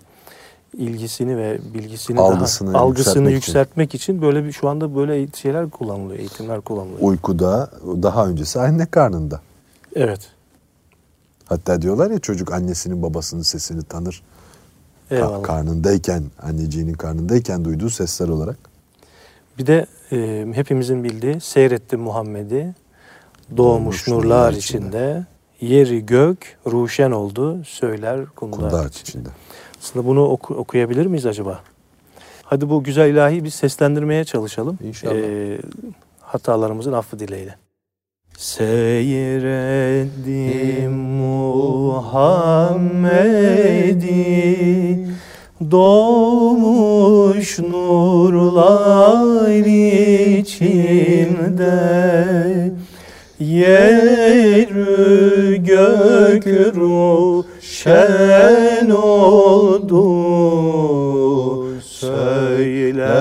ilgisini 0.77 1.37
ve 1.37 1.59
bilgisini 1.73 2.19
Algısını 2.19 2.73
daha 2.73 2.83
algısını 2.83 3.31
yükseltmek 3.31 3.31
için. 3.31 3.35
yükseltmek 3.35 3.95
için. 3.95 4.21
böyle 4.21 4.45
bir 4.45 4.51
şu 4.51 4.69
anda 4.69 4.95
böyle 4.95 5.27
şeyler 5.27 5.69
kullanılıyor, 5.69 6.19
eğitimler 6.19 6.61
kullanılıyor. 6.61 6.99
Uykuda 7.01 7.69
daha 8.03 8.27
öncesi 8.27 8.59
anne 8.59 8.85
karnında. 8.85 9.41
Evet. 9.95 10.34
Hatta 11.45 11.81
diyorlar 11.81 12.11
ya 12.11 12.19
çocuk 12.19 12.51
annesinin 12.53 13.01
babasının 13.03 13.41
sesini 13.41 13.83
tanır. 13.83 14.21
Eyvallah. 15.11 15.43
karnındayken, 15.43 16.23
anneciğinin 16.41 16.93
karnındayken 16.93 17.65
duyduğu 17.65 17.89
sesler 17.89 18.27
olarak. 18.27 18.57
Bir 19.57 19.67
de 19.67 19.85
e, 20.11 20.45
hepimizin 20.53 21.03
bildiği 21.03 21.41
seyretti 21.41 21.97
Muhammed'i 21.97 22.73
doğmuş 23.57 23.57
Doğmuş 23.57 24.07
nurlar 24.07 24.23
nurlar 24.23 24.53
içinde 24.53 25.25
yeri 25.61 26.05
gök 26.05 26.57
ruşen 26.67 27.11
oldu 27.11 27.63
söyler 27.63 28.25
kumlar, 28.25 28.59
Kundağ 28.59 28.85
içinde. 28.87 29.01
içinde. 29.01 29.29
Aslında 29.81 30.05
bunu 30.05 30.23
oku- 30.25 30.55
okuyabilir 30.55 31.05
miyiz 31.05 31.25
acaba? 31.25 31.59
Hadi 32.43 32.69
bu 32.69 32.83
güzel 32.83 33.09
ilahi 33.09 33.43
bir 33.43 33.49
seslendirmeye 33.49 34.23
çalışalım. 34.23 34.79
İnşallah. 34.83 35.15
E, 35.15 35.57
hatalarımızın 36.21 36.93
affı 36.93 37.19
dileğiyle. 37.19 37.55
Seyrettim 38.37 39.71
Muhammed'i 40.91 42.35
Doğmuş 45.71 47.59
nurlar 47.59 48.85
içinde 50.39 50.75
Yerü 53.39 54.75
gök 55.55 56.47
ruşen 56.75 58.09
oldu 58.89 60.05
Söyler 61.81 63.15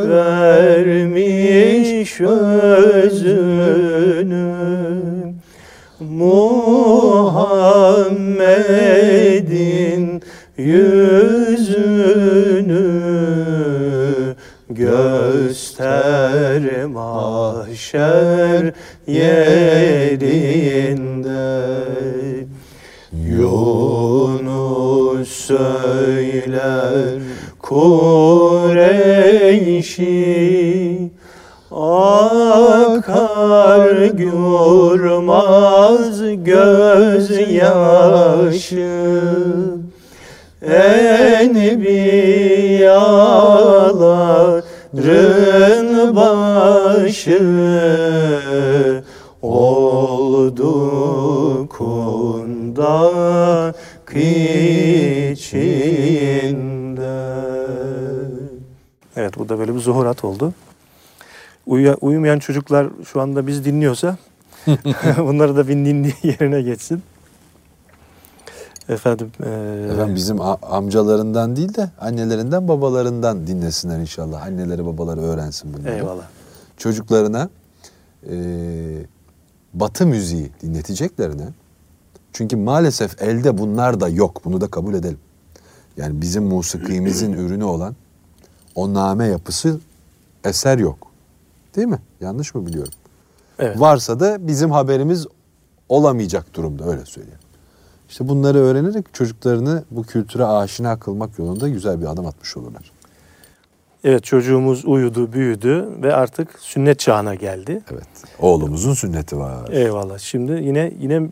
vermiş 0.10 1.42
özünü. 2.22 3.44
Muhammed'in 6.00 7.04
yüzünü 10.58 11.43
göster 14.76 16.64
mahşer 16.86 18.74
yerinde. 19.08 20.54
Yunus 23.30 24.44
söyler 25.30 27.20
Kureyş'i 27.60 28.94
Akar 31.72 33.26
görmez 34.06 35.04
gözyaşı 36.44 37.74
Enbiyaların 44.94 46.16
başı 46.16 47.40
oldu 49.42 50.70
kundak 51.70 53.76
içinde. 54.10 55.74
Evet 59.16 59.38
bu 59.38 59.50
da 59.50 59.60
böyle 59.60 59.76
bir 59.76 59.80
zuhurat 59.80 60.24
oldu. 60.24 60.54
Uyuya- 61.68 61.98
uyumayan 62.02 62.40
çocuklar 62.40 62.88
şu 63.14 63.22
anda 63.22 63.48
biz 63.48 63.66
dinliyorsa 63.66 64.18
bunları 65.18 65.58
da 65.58 65.68
bir 65.68 65.76
ninni 65.76 66.14
yerine 66.24 66.62
geçsin. 66.62 67.04
Efendim, 68.90 69.32
e, 69.44 69.50
Efendim 69.94 70.16
bizim 70.16 70.42
amcalarından 70.62 71.56
değil 71.56 71.74
de 71.74 71.90
annelerinden 72.00 72.68
babalarından 72.68 73.48
dinlesinler 73.48 74.00
inşallah. 74.00 74.44
Anneleri 74.46 74.86
babaları 74.86 75.22
öğrensin 75.22 75.74
bunları. 75.74 75.94
eyvallah. 75.96 76.24
Çocuklarına 76.78 77.50
e, 78.30 78.36
batı 79.74 80.06
müziği 80.08 80.52
dinleteceklerine 80.62 81.48
çünkü 82.34 82.56
maalesef 82.56 83.22
elde 83.22 83.58
bunlar 83.58 84.00
da 84.00 84.10
yok. 84.10 84.42
Bunu 84.46 84.62
da 84.62 84.68
kabul 84.68 84.94
edelim. 84.94 85.20
Yani 85.98 86.22
bizim 86.22 86.44
musikimizin 86.44 87.34
ürünü 87.44 87.64
olan 87.64 87.96
o 88.76 88.94
name 88.94 89.28
yapısı 89.28 89.80
eser 90.44 90.78
yok. 90.78 90.98
Değil 91.76 91.88
mi? 91.88 92.00
Yanlış 92.22 92.56
mı 92.56 92.66
biliyorum? 92.66 92.94
Evet. 93.60 93.80
Varsa 93.80 94.20
da 94.20 94.48
bizim 94.48 94.72
haberimiz 94.72 95.28
olamayacak 95.90 96.54
durumda 96.54 96.86
öyle 96.86 97.06
söyleyeyim. 97.06 97.40
İşte 98.14 98.30
bunları 98.30 98.58
öğrenerek 98.58 99.14
çocuklarını 99.14 99.84
bu 99.92 100.04
kültüre 100.04 100.46
aşina 100.46 101.00
kılmak 101.00 101.40
yolunda 101.40 101.70
güzel 101.70 102.02
bir 102.02 102.06
adım 102.06 102.26
atmış 102.26 102.58
olurlar. 102.58 102.92
Evet 104.04 104.24
çocuğumuz 104.24 104.86
uyudu, 104.86 105.34
büyüdü 105.34 105.88
ve 106.02 106.16
artık 106.16 106.60
sünnet 106.60 107.00
çağına 107.00 107.36
geldi. 107.36 107.82
Evet. 107.92 108.08
Oğlumuzun 108.40 108.94
sünneti 108.94 109.38
var. 109.38 109.70
Eyvallah. 109.72 110.18
Şimdi 110.18 110.52
yine 110.52 110.94
yine 111.00 111.30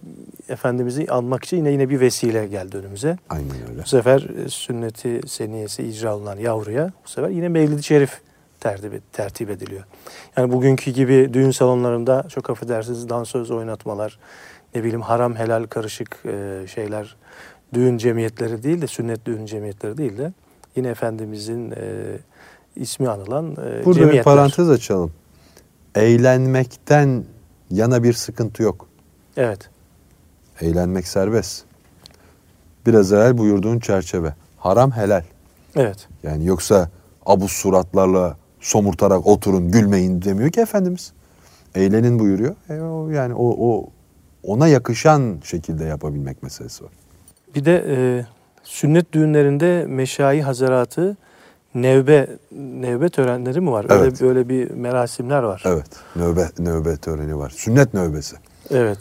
Efendimiz'i 0.50 1.08
anmak 1.12 1.44
için 1.44 1.58
yine 1.58 1.72
yine 1.72 1.90
bir 1.90 2.00
vesile 2.00 2.48
geldi 2.48 2.78
önümüze. 2.78 3.18
Aynen 3.30 3.70
öyle. 3.70 3.84
Bu 3.84 3.88
sefer 3.88 4.46
e, 4.46 4.50
sünneti 4.50 5.22
seniyesi 5.28 5.84
icra 5.84 6.16
olunan 6.16 6.38
yavruya 6.38 6.92
bu 7.06 7.10
sefer 7.10 7.30
yine 7.30 7.50
Mevlid-i 7.50 7.84
Şerif 7.84 8.22
tertip, 8.60 9.14
tertip 9.14 9.50
ediliyor. 9.50 9.84
Yani 10.38 10.52
bugünkü 10.52 10.92
gibi 10.92 11.30
düğün 11.34 11.52
salonlarında 11.52 12.26
çok 12.30 12.50
affedersiniz 12.50 13.10
dansöz 13.10 13.52
oynatmalar, 13.52 14.20
ne 14.76 14.84
bileyim 14.84 15.02
haram 15.02 15.36
helal 15.36 15.64
karışık 15.64 16.18
e, 16.26 16.68
şeyler, 16.74 17.16
düğün 17.74 17.98
cemiyetleri 17.98 18.64
değil 18.64 18.82
de 18.82 18.88
sünnet 18.88 19.26
düğün 19.26 19.46
cemiyetleri 19.46 19.98
değil 19.98 20.18
de 20.18 20.34
yine 20.76 20.88
Efendimizin 20.88 21.72
e, 21.72 22.18
ismi 22.76 23.10
anılan 23.10 23.52
e, 23.52 23.56
Burada 23.56 24.00
cemiyetler. 24.00 24.20
bir 24.20 24.24
parantez 24.24 24.70
açalım. 24.70 25.12
Eğlenmekten 25.96 27.24
yana 27.72 28.04
bir 28.04 28.14
sıkıntı 28.14 28.64
yok. 28.64 28.88
Evet. 29.38 29.70
Eğlenmek 30.62 31.08
serbest. 31.08 31.64
Biraz 32.86 33.14
evvel 33.14 33.38
buyurduğun 33.38 33.80
çerçeve. 33.80 34.34
Haram 34.58 34.92
helal. 34.92 35.24
Evet. 35.76 36.08
Yani 36.24 36.46
yoksa 36.46 36.90
abuz 37.26 37.52
suratlarla 37.52 38.38
somurtarak 38.60 39.28
oturun 39.28 39.72
gülmeyin 39.72 40.22
demiyor 40.22 40.50
ki 40.50 40.62
Efendimiz. 40.62 41.14
Eğlenin 41.76 42.20
buyuruyor. 42.20 42.56
E 42.70 42.82
o, 42.82 43.10
yani 43.10 43.34
o, 43.34 43.70
o 43.70 43.90
ona 44.44 44.68
yakışan 44.68 45.40
şekilde 45.44 45.84
yapabilmek 45.86 46.44
meselesi 46.44 46.84
var. 46.84 46.92
Bir 47.56 47.66
de 47.66 47.86
e, 47.88 48.26
sünnet 48.64 49.14
düğünlerinde 49.14 49.86
meşayi 49.88 50.44
hazaratı 50.44 51.18
nevbe 51.76 52.28
nevbe 52.52 53.10
törenleri 53.10 53.62
mi 53.62 53.72
var? 53.72 53.86
Öyle 53.90 54.04
Evet. 54.04 54.22
böyle 54.22 54.50
bir 54.50 54.72
merasimler 54.72 55.44
var. 55.44 55.64
Evet. 55.66 55.88
Növbe, 56.16 56.50
növbe 56.60 56.98
töreni 56.98 57.38
var. 57.38 57.50
Sünnet 57.50 57.94
növbesi. 57.94 58.36
Evet. 58.70 58.98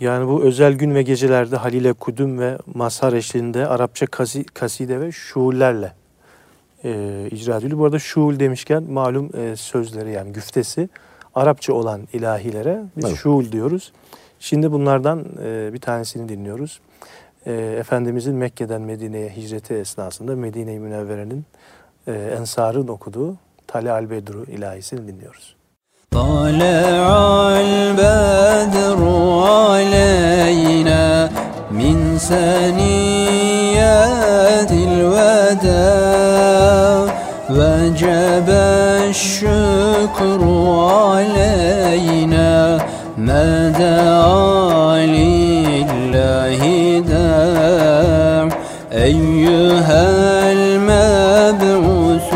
Yani 0.00 0.28
bu 0.28 0.42
özel 0.42 0.72
gün 0.72 0.94
ve 0.94 1.02
gecelerde 1.02 1.56
Halile 1.56 1.92
Kudüm 1.92 2.38
ve 2.38 2.58
Mazhar 2.74 3.12
eşliğinde 3.12 3.66
Arapça 3.66 4.06
kasi, 4.06 4.44
kaside 4.44 5.00
ve 5.00 5.12
şuullerle 5.12 5.92
e, 6.84 7.28
icra 7.30 7.56
ediliyor. 7.56 7.78
Bu 7.78 7.84
arada 7.84 7.98
şuul 7.98 8.40
demişken 8.40 8.82
malum 8.82 9.30
e, 9.36 9.56
sözleri 9.56 10.12
yani 10.12 10.32
güftesi 10.32 10.88
Arapça 11.35 11.73
olan 11.73 12.07
ilahilere 12.13 12.79
biz 12.97 13.05
Evet. 13.05 13.17
şuul 13.17 13.51
diyoruz. 13.51 13.93
Şimdi 14.39 14.71
bunlardan 14.71 15.25
e, 15.43 15.73
bir 15.73 15.79
tanesini 15.79 16.29
dinliyoruz. 16.29 16.79
E, 17.45 17.53
Efendimizin 17.53 18.35
Mekke'den 18.35 18.81
Medine'ye 18.81 19.29
hicreti 19.29 19.73
esnasında 19.73 20.35
Medine-i 20.35 20.79
Münevvere'nin 20.79 21.45
e, 22.07 22.11
ensarın 22.13 22.87
okuduğu 22.87 23.35
Tale 23.67 23.91
al 23.91 24.09
Bedru 24.09 24.43
ilahisini 24.45 25.07
dinliyoruz. 25.07 25.55
طلع 26.11 27.57
البدر 27.69 28.99
علينا 29.65 31.03
من 31.79 31.97
ثنيات 33.23 34.71
الوداع 35.73 36.96
وجب 37.50 38.48
الشكر 39.08 40.40
علينا 40.92 42.78
ما 43.18 43.68
دعا 43.68 45.06
لله 45.06 46.60
داع. 47.08 48.48
أيها 48.92 50.04
المبعوث 50.52 52.30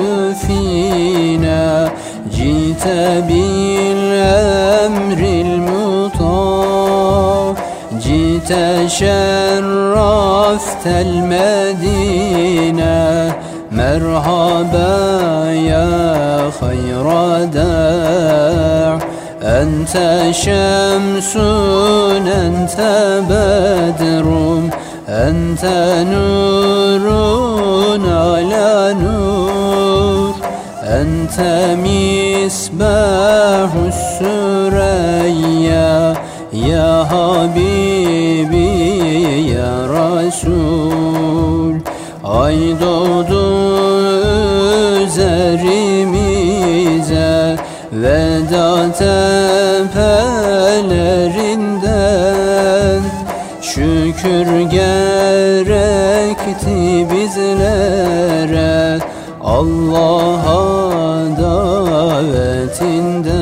فينا 0.46 1.92
جئت 2.32 2.84
بالأمر 3.28 5.20
المطاع. 5.46 6.52
جئت 8.00 8.50
شرفت 8.88 10.84
المدينة 10.86 12.01
Ente 19.62 20.32
şemsun, 20.34 22.24
ente 22.26 22.94
bedrum 23.28 24.64
Ente 25.08 25.80
nurun 26.10 28.04
ala 28.10 28.94
nur 28.94 30.34
Ente 30.98 31.76
misbahus 31.82 32.80
süreyya 34.18 35.94
Ya 36.52 36.92
Habibi, 37.10 38.70
ya 39.54 39.72
Resul 39.92 41.74
Ay 42.24 42.58
doğdu 42.80 43.44
üzerimize 45.04 46.02
Vedat 47.92 49.00
et 49.02 49.31
Şükür 53.74 54.48
gerekti 54.70 56.76
bizlere. 57.10 58.98
Allah'a 59.42 60.62
davetinden. 61.42 63.32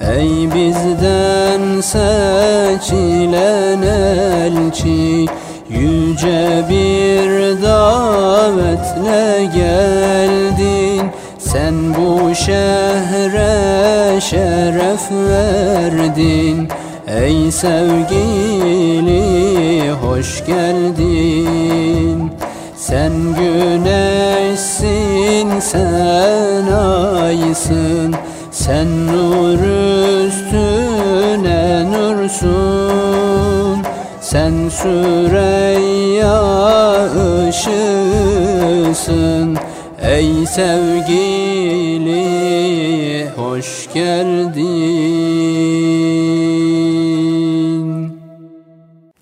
Ey 0.00 0.30
bizden 0.54 1.80
seçilen 1.80 3.82
elçi 3.82 5.26
Yüce 5.68 6.64
bir 6.68 7.62
davetle 7.62 9.44
geldin. 9.44 11.10
Sen 11.38 11.94
bu 11.94 12.34
şehre 12.34 14.20
şeref 14.20 15.10
verdin. 15.10 16.68
Ey 17.06 17.52
sevgili 17.52 18.35
Sen 28.66 29.06
nur 29.06 29.58
üstüne 30.26 31.92
nursun 31.92 33.82
Sen 34.20 34.68
Süreyya 34.68 36.42
ışığısın 37.48 39.56
Ey 40.02 40.46
sevgili 40.46 42.26
hoş 43.36 43.92
geldin 43.94 44.66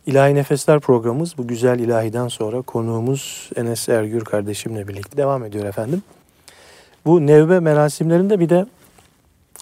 İlahi 0.07 0.35
Nefesler 0.35 0.80
programımız 0.80 1.38
bu 1.38 1.46
güzel 1.46 1.78
ilahiden 1.78 2.28
sonra 2.28 2.62
konuğumuz 2.62 3.50
Enes 3.57 3.88
Ergür 3.88 4.24
kardeşimle 4.24 4.88
birlikte 4.88 5.16
devam 5.16 5.44
ediyor 5.44 5.64
efendim. 5.64 6.02
Bu 7.07 7.26
nevbe 7.26 7.61
merasimlerinde 7.61 8.40
bir 8.40 8.48
de 8.48 8.66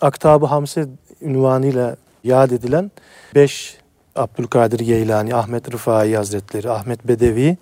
Aktab-ı 0.03 0.47
Hamse 0.47 0.87
ünvanıyla 1.23 1.97
yad 2.25 2.51
edilen 2.51 2.91
5 3.35 3.77
Abdülkadir 4.17 4.81
Geylani, 4.81 5.35
Ahmet 5.35 5.73
Rıfai 5.73 6.17
Hazretleri, 6.17 6.71
Ahmet 6.71 7.09
Bedevi, 7.09 7.57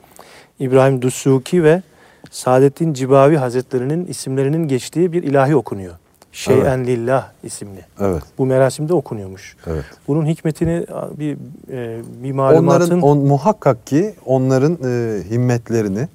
İbrahim 0.61 1.03
Dusuki 1.03 1.65
ve 1.65 1.83
Saadettin 2.31 2.93
Cibavi 2.93 3.37
Hazretlerinin 3.37 4.07
isimlerinin 4.07 4.69
geçtiği 4.69 5.13
bir 5.13 5.23
ilahi 5.23 5.57
okunuyor. 5.57 5.95
Şeyen 6.33 6.87
Lillah 6.87 7.29
isimli. 7.43 7.85
Evet. 8.01 8.23
Bu 8.39 8.47
merasimde 8.47 8.95
okunuyormuş. 8.95 9.57
Evet. 9.67 9.85
Bunun 10.09 10.27
hikmetini 10.27 10.87
bir 11.19 11.37
e, 11.71 12.01
bir 12.23 12.33
malumatın 12.33 12.67
Onların 12.67 13.03
on, 13.03 13.19
muhakkak 13.19 13.87
ki 13.87 14.15
onların 14.27 14.79
e, 14.85 15.23
himmetlerini 15.31 16.09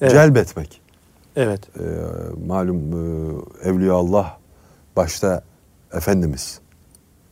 Evet. 0.00 0.12
celbetmek. 0.12 0.80
evet 1.36 1.60
E, 1.78 1.84
malum 2.46 2.76
e, 3.64 3.68
Evliya 3.68 3.94
Allah 3.94 4.39
başta 4.96 5.42
Efendimiz 5.92 6.60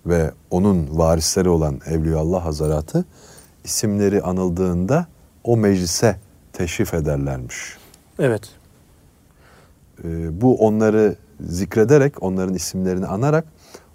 ve 0.07 0.31
onun 0.51 0.99
varisleri 0.99 1.49
olan 1.49 1.81
Evliya 1.87 2.19
Allah 2.19 2.45
Hazaratı 2.45 3.05
isimleri 3.65 4.23
anıldığında 4.23 5.07
o 5.45 5.57
meclise 5.57 6.17
teşrif 6.53 6.95
ederlermiş. 6.95 7.77
evet 8.19 8.43
E, 10.05 10.41
bu 10.41 10.57
onları 10.67 11.17
zikrederek, 11.41 12.23
onların 12.23 12.55
isimlerini 12.55 13.07
anarak 13.07 13.45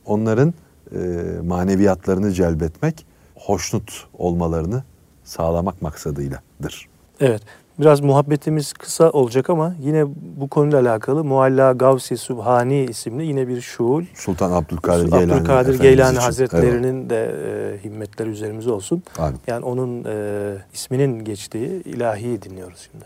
onların 0.05 0.53
e, 0.91 0.97
maneviyatlarını 1.43 2.31
celbetmek, 2.31 3.05
hoşnut 3.35 4.07
olmalarını 4.17 4.83
sağlamak 5.23 5.81
maksadıyladır. 5.81 6.89
evet 7.19 7.41
biraz 7.79 8.01
muhabbetimiz 8.01 8.73
kısa 8.73 9.09
olacak 9.09 9.49
ama 9.49 9.75
yine 9.79 10.05
bu 10.37 10.47
konuyla 10.47 10.81
alakalı 10.81 11.23
Mualla 11.23 11.71
Gavsi 11.71 12.17
Subhani 12.17 12.83
isimli 12.83 13.25
yine 13.25 13.47
bir 13.47 13.61
şuul 13.61 14.03
Sultan 14.15 14.51
Abdülkadir 14.51 15.11
Geylani, 15.11 15.33
Abdülkadir 15.33 15.79
Geylani. 15.79 16.17
Hazretlerinin 16.17 17.09
de 17.09 17.25
e, 17.25 17.83
himmetleri 17.83 18.29
üzerimize 18.29 18.71
olsun. 18.71 19.03
Evet. 19.07 19.19
Amin. 19.19 19.39
Yani 19.47 19.65
onun 19.65 20.03
e, 20.03 20.55
isminin 20.73 21.23
geçtiği 21.23 21.67
ilahiyi 21.83 22.41
dinliyoruz 22.41 22.89
şimdi. 22.91 23.05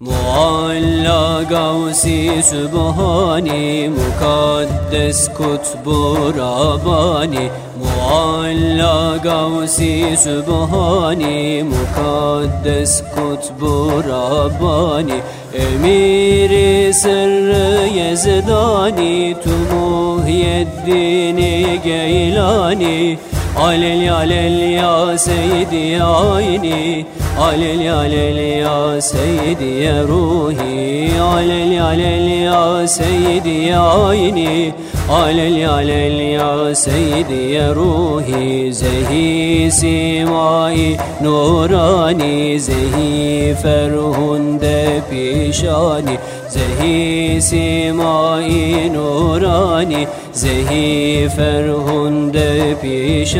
Mualla 0.00 1.42
gavsi 1.42 2.42
sübhani 2.42 3.90
Mukaddes 3.96 5.28
kutbu 5.28 6.16
Rabbani. 6.36 7.50
Mualla 7.80 9.16
gavsi 9.22 10.16
sübhani 10.16 11.64
Mukaddes 11.72 13.02
kutbu 13.14 14.02
Rabbani. 14.08 15.20
Emiri 15.54 16.94
sırrı 16.94 17.88
yezdani 17.88 19.36
Tu 19.44 19.74
muhyeddini 19.74 21.80
geylani 21.84 23.18
Alel 23.56 24.12
alel 24.12 24.60
ya 24.78 25.18
seydi 25.18 25.98
ayni 26.02 27.04
Alel 27.38 27.80
ya 27.82 29.00
seydi 29.00 29.82
ya 29.84 30.02
ruhi 30.06 31.10
Alel 31.18 31.82
alel 31.82 32.28
ya 32.46 32.86
seydi 32.86 33.66
ya 33.68 33.82
ayni 34.08 34.72
Alel 35.10 36.20
ya 36.38 36.74
seydi 36.74 37.54
ya 37.54 37.74
ruhi 37.74 38.72
Zehi 38.72 39.70
simai 39.70 40.96
nurani 41.20 42.60
Zehi 42.60 43.54
ferhunde 43.62 45.02
pişani 45.10 46.18
Zehi 46.48 47.40
simai 47.42 48.90
nurani 48.94 50.06
Zehi 50.32 51.28
ferhunde 51.28 52.76
pişani 52.82 53.39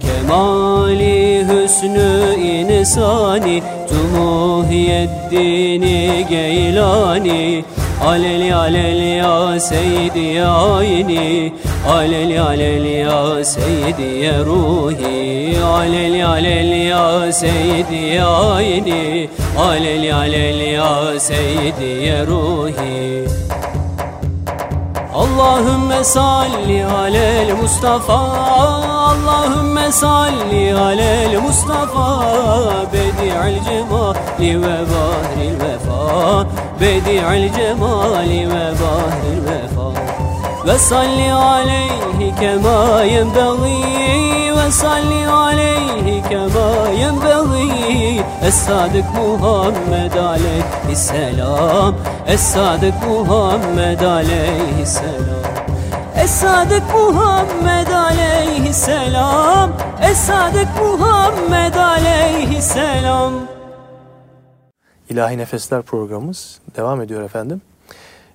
Kemali 0.00 1.44
hüsnü 1.48 2.34
insani 2.36 3.62
Tu 3.88 4.18
muhyeddini 4.18 6.00
geylani. 6.30 7.64
Alel 8.04 8.56
alel 8.56 9.16
ya 9.16 9.60
seydi 9.60 10.20
ya 10.20 10.56
ayni 10.56 11.52
Alel 11.88 12.42
alel 12.42 12.84
ya 12.84 13.44
seydi 13.44 14.24
ya 14.24 14.44
ruhi. 14.44 15.56
Alel 15.64 16.26
alel 16.26 16.88
ya 16.88 17.32
seydi 17.32 18.14
ya 18.16 18.38
ayni 18.38 19.28
Alel 19.58 20.14
alel 20.14 20.60
ya 20.60 21.20
seydi 21.20 22.06
ya 22.06 22.26
ruhi 22.26 23.43
Allahümme 25.14 26.04
salli 26.04 26.86
alel 26.86 27.56
Mustafa 27.62 28.14
Allahümme 28.14 29.92
salli 29.92 30.74
alel 30.74 31.40
Mustafa. 31.42 32.20
Bedi'il 32.92 33.64
cemali 33.64 34.62
ve 34.62 34.78
bahril 34.90 35.60
vefa 35.60 36.46
Bedi'il 36.80 37.54
cemali 37.54 38.48
ve 38.48 38.72
bahril 38.80 39.42
vefa. 39.44 39.86
Ve 40.66 40.78
salli 40.78 41.32
aleyhi 41.32 42.34
kema 42.40 43.02
yenbeği 43.02 44.56
Ve 44.56 44.70
salli 44.70 45.28
aleyhi 45.28 46.22
kema 46.28 46.90
yenbeği 46.98 48.23
Es-Sadık 48.44 49.04
Muhammed 49.14 50.12
aleyhisselam 50.12 51.96
Es-Sadık 52.26 52.94
Muhammed 53.08 54.00
aleyhisselam 54.00 55.44
Es-Sadık 56.16 56.82
Muhammed 56.94 57.86
aleyhisselam 57.86 59.72
Es-Sadık 60.02 60.68
Muhammed 60.80 61.74
aleyhisselam 61.74 63.32
İlahi 65.10 65.38
Nefesler 65.38 65.82
programımız 65.82 66.60
devam 66.76 67.00
ediyor 67.02 67.22
efendim. 67.22 67.62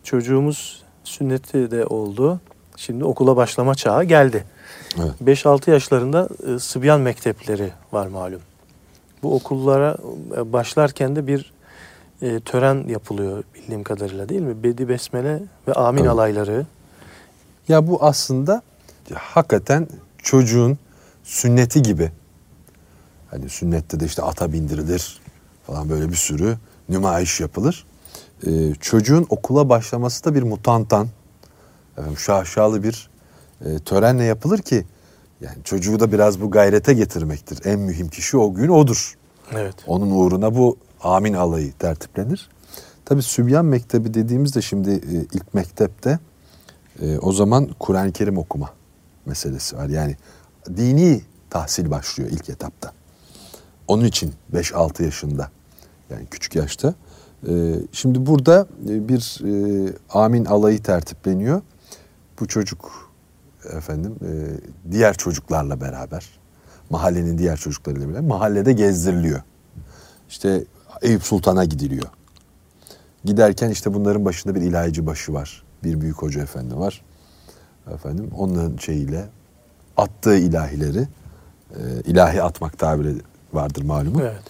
Çocuğumuz 0.04 0.84
sünneti 1.04 1.72
de 1.72 1.86
oldu. 1.86 2.40
Şimdi 2.78 3.06
okula 3.06 3.36
başlama 3.36 3.76
çağı 3.76 4.04
geldi. 4.04 4.44
Evet. 4.98 5.44
5-6 5.46 5.72
yaşlarında 5.72 6.30
e, 6.48 6.60
Sıbyan 6.60 7.02
mektepleri 7.02 7.70
var 7.92 8.08
malum. 8.08 8.42
Bu 9.24 9.36
okullara 9.36 9.98
e, 10.38 10.54
başlarken 10.54 11.16
de 11.16 11.28
bir 11.28 11.54
e, 12.22 12.40
tören 12.40 12.88
yapılıyor 12.88 13.44
bildiğim 13.56 13.84
kadarıyla 13.84 14.30
değil 14.30 14.42
mi? 14.42 14.64
Bedi 14.64 14.90
Besmele 14.90 15.44
ve 15.68 15.74
Amin 15.74 16.02
Evet. 16.02 16.12
alayları. 16.12 16.66
Ya 17.68 17.88
bu 17.88 18.04
aslında 18.04 18.62
hakikaten 19.14 19.88
çocuğun 20.18 20.78
sünneti 21.24 21.82
gibi. 21.82 22.12
Hani 23.32 23.50
sünnette 23.50 24.00
de 24.00 24.06
işte 24.06 24.22
ata 24.22 24.54
bindirilir 24.54 25.20
falan 25.68 25.90
böyle 25.90 26.10
bir 26.10 26.16
sürü 26.16 26.58
nümayiş 26.90 27.40
yapılır. 27.40 27.86
Ee, 28.48 28.74
çocuğun 28.80 29.26
okula 29.30 29.70
başlaması 29.70 30.26
da 30.26 30.36
bir 30.36 30.44
mutantan, 30.44 31.08
efendim, 31.98 32.18
şaşalı 32.18 32.84
bir 32.84 33.10
e, 33.66 33.80
törenle 33.80 34.24
yapılır 34.24 34.60
ki 34.60 34.86
yani 35.42 35.58
çocuğu 35.64 36.00
da 36.00 36.12
biraz 36.12 36.42
bu 36.42 36.52
gayrete 36.52 36.94
getirmektir. 36.94 37.60
En 37.66 37.80
mühim 37.80 38.08
kişi 38.08 38.38
o 38.38 38.54
gün 38.54 38.70
odur. 38.70 39.18
Evet. 39.52 39.76
Onun 39.88 40.12
uğruna 40.12 40.56
bu 40.56 40.78
amin 41.02 41.34
alayı 41.34 41.74
tertiplenir. 41.74 42.50
Tabi 43.06 43.22
Sübyan 43.22 43.66
Mektebi 43.66 44.14
dediğimizde 44.14 44.62
şimdi 44.62 44.90
e, 44.92 45.16
ilk 45.34 45.54
mektepte 45.54 46.20
e, 47.02 47.18
o 47.18 47.32
zaman 47.32 47.70
Kur'an-ı 47.80 48.12
Kerim 48.12 48.38
okuma 48.38 48.70
meselesi 49.26 49.78
var. 49.78 49.90
Yani 49.90 50.16
dini 50.78 51.22
tahsil 51.50 51.92
başlıyor 51.92 52.30
ilk 52.32 52.50
etapta. 52.50 52.92
Onun 53.88 54.06
için 54.06 54.34
5-6 54.54 55.04
yaşında 55.04 55.50
yani 56.10 56.26
küçük 56.32 56.56
yaşta. 56.56 56.94
E, 57.48 57.74
şimdi 57.92 58.26
burada 58.26 58.68
bir 58.80 59.42
amin 60.10 60.46
alayı 60.46 60.84
tertipleniyor. 60.84 61.62
Bu 62.40 62.48
çocuk 62.48 63.09
efendim 63.66 64.16
e, 64.22 64.32
diğer 64.92 65.14
çocuklarla 65.14 65.82
beraber 65.82 66.40
mahallenin 66.90 67.38
diğer 67.38 67.58
çocuklarıyla 67.58 68.08
beraber 68.08 68.22
mahallede 68.22 68.74
gezdiriliyor. 68.74 69.42
İşte 70.30 70.64
Eyüp 71.02 71.24
Sultan'a 71.24 71.66
gidiliyor. 71.66 72.08
Giderken 73.26 73.70
işte 73.70 73.94
bunların 73.94 74.26
başında 74.26 74.56
bir 74.56 74.62
ilahici 74.62 75.06
başı 75.06 75.34
var. 75.34 75.64
Bir 75.84 76.02
büyük 76.02 76.18
hoca 76.18 76.42
efendi 76.42 76.78
var. 76.78 77.02
Efendim 77.94 78.32
onların 78.38 78.78
şeyiyle 78.78 79.26
attığı 79.98 80.38
ilahileri 80.38 81.08
e, 81.76 81.80
ilahi 82.06 82.44
atmak 82.44 82.80
tabiri 82.80 83.16
vardır 83.54 83.82
malumu. 83.82 84.22
Evet. 84.22 84.42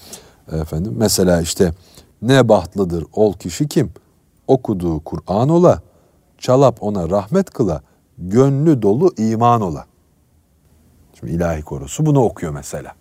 Efendim 0.61 0.93
mesela 0.97 1.41
işte 1.41 1.73
ne 2.21 2.49
bahtlıdır 2.49 3.05
ol 3.13 3.33
kişi 3.33 3.67
kim? 3.67 3.91
Okuduğu 4.47 4.99
Kur'an 4.99 5.49
ola, 5.49 5.81
çalap 6.37 6.83
ona 6.83 7.09
rahmet 7.09 7.49
kıla, 7.49 7.81
gönlü 8.19 8.81
dolu 8.81 9.13
iman 9.17 9.61
ola. 9.61 9.85
Şimdi 11.19 11.33
ilahi 11.33 11.61
korusu 11.61 12.05
bunu 12.05 12.23
okuyor 12.23 12.53
mesela. 12.53 12.93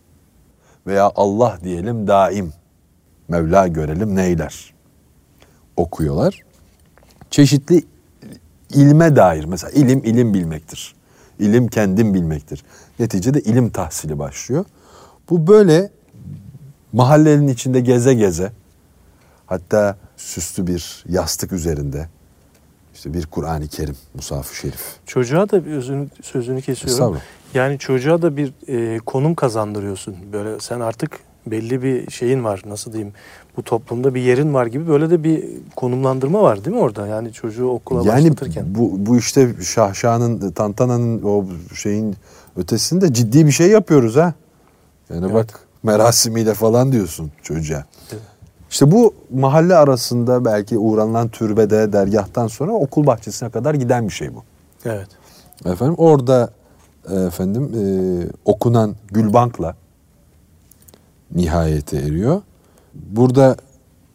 Veya 0.86 1.12
Allah 1.16 1.58
diyelim 1.64 2.06
daim, 2.06 2.52
Mevla 3.28 3.66
görelim 3.66 4.16
neyler. 4.16 4.74
Okuyorlar. 5.76 6.42
Çeşitli 7.30 7.84
ilme 8.70 9.16
dair 9.16 9.44
mesela 9.44 9.70
ilim 9.70 10.04
ilim 10.04 10.34
bilmektir. 10.34 10.94
İlim 11.38 11.68
kendim 11.68 12.14
bilmektir. 12.14 12.64
Neticede 12.98 13.40
ilim 13.40 13.70
tahsili 13.70 14.18
başlıyor. 14.18 14.64
Bu 15.30 15.46
böyle 15.46 15.90
mahallenin 16.92 17.48
içinde 17.48 17.80
geze 17.80 18.14
geze 18.14 18.52
hatta 19.46 19.96
süslü 20.16 20.66
bir 20.66 21.04
yastık 21.08 21.52
üzerinde 21.52 22.08
İşte 22.98 23.14
bir 23.14 23.26
Kur'an-ı 23.26 23.68
Kerim, 23.68 23.96
Musaf-ı 24.14 24.56
Şerif. 24.56 24.96
Çocuğa 25.06 25.50
da 25.50 25.66
bir 25.66 25.70
özünü, 25.70 26.06
sözünü 26.22 26.62
kesiyorum. 26.62 27.18
Yani 27.54 27.78
çocuğa 27.78 28.22
da 28.22 28.36
bir 28.36 28.52
e, 28.68 28.98
konum 28.98 29.34
kazandırıyorsun. 29.34 30.16
Böyle 30.32 30.60
sen 30.60 30.80
artık 30.80 31.10
belli 31.46 31.82
bir 31.82 32.10
şeyin 32.10 32.44
var 32.44 32.62
nasıl 32.66 32.92
diyeyim 32.92 33.12
bu 33.56 33.62
toplumda 33.62 34.14
bir 34.14 34.20
yerin 34.20 34.54
var 34.54 34.66
gibi 34.66 34.88
böyle 34.88 35.10
de 35.10 35.24
bir 35.24 35.44
konumlandırma 35.76 36.42
var 36.42 36.64
değil 36.64 36.76
mi 36.76 36.82
orada? 36.82 37.06
Yani 37.06 37.32
çocuğu 37.32 37.68
okula 37.68 38.08
Yani 38.12 38.30
başlatırken. 38.30 38.64
bu, 38.68 38.92
bu 39.06 39.16
işte 39.16 39.54
Şahşah'ın, 39.62 40.50
Tantana'nın 40.50 41.22
o 41.22 41.44
şeyin 41.74 42.16
ötesinde 42.56 43.12
ciddi 43.12 43.46
bir 43.46 43.52
şey 43.52 43.68
yapıyoruz 43.70 44.16
ha. 44.16 44.34
Yani 45.10 45.24
Evet. 45.24 45.34
bak 45.34 45.60
merasimiyle 45.82 46.54
falan 46.54 46.92
diyorsun 46.92 47.30
çocuğa. 47.42 47.84
Evet. 48.12 48.22
İşte 48.70 48.90
bu 48.90 49.14
mahalle 49.34 49.74
arasında 49.74 50.44
belki 50.44 50.78
uğranılan 50.78 51.28
türbede, 51.28 51.92
dergahtan 51.92 52.46
sonra 52.46 52.72
okul 52.72 53.06
bahçesine 53.06 53.50
kadar 53.50 53.74
giden 53.74 54.06
bir 54.08 54.12
şey 54.12 54.34
bu. 54.34 54.42
Evet. 54.84 55.08
Efendim 55.64 55.94
orada 55.98 56.50
e, 57.10 57.14
efendim 57.14 57.72
e, 57.74 57.82
okunan 58.44 58.96
Gülbank'la 59.10 59.76
nihayete 61.34 61.96
eriyor. 61.96 62.42
Burada 62.94 63.56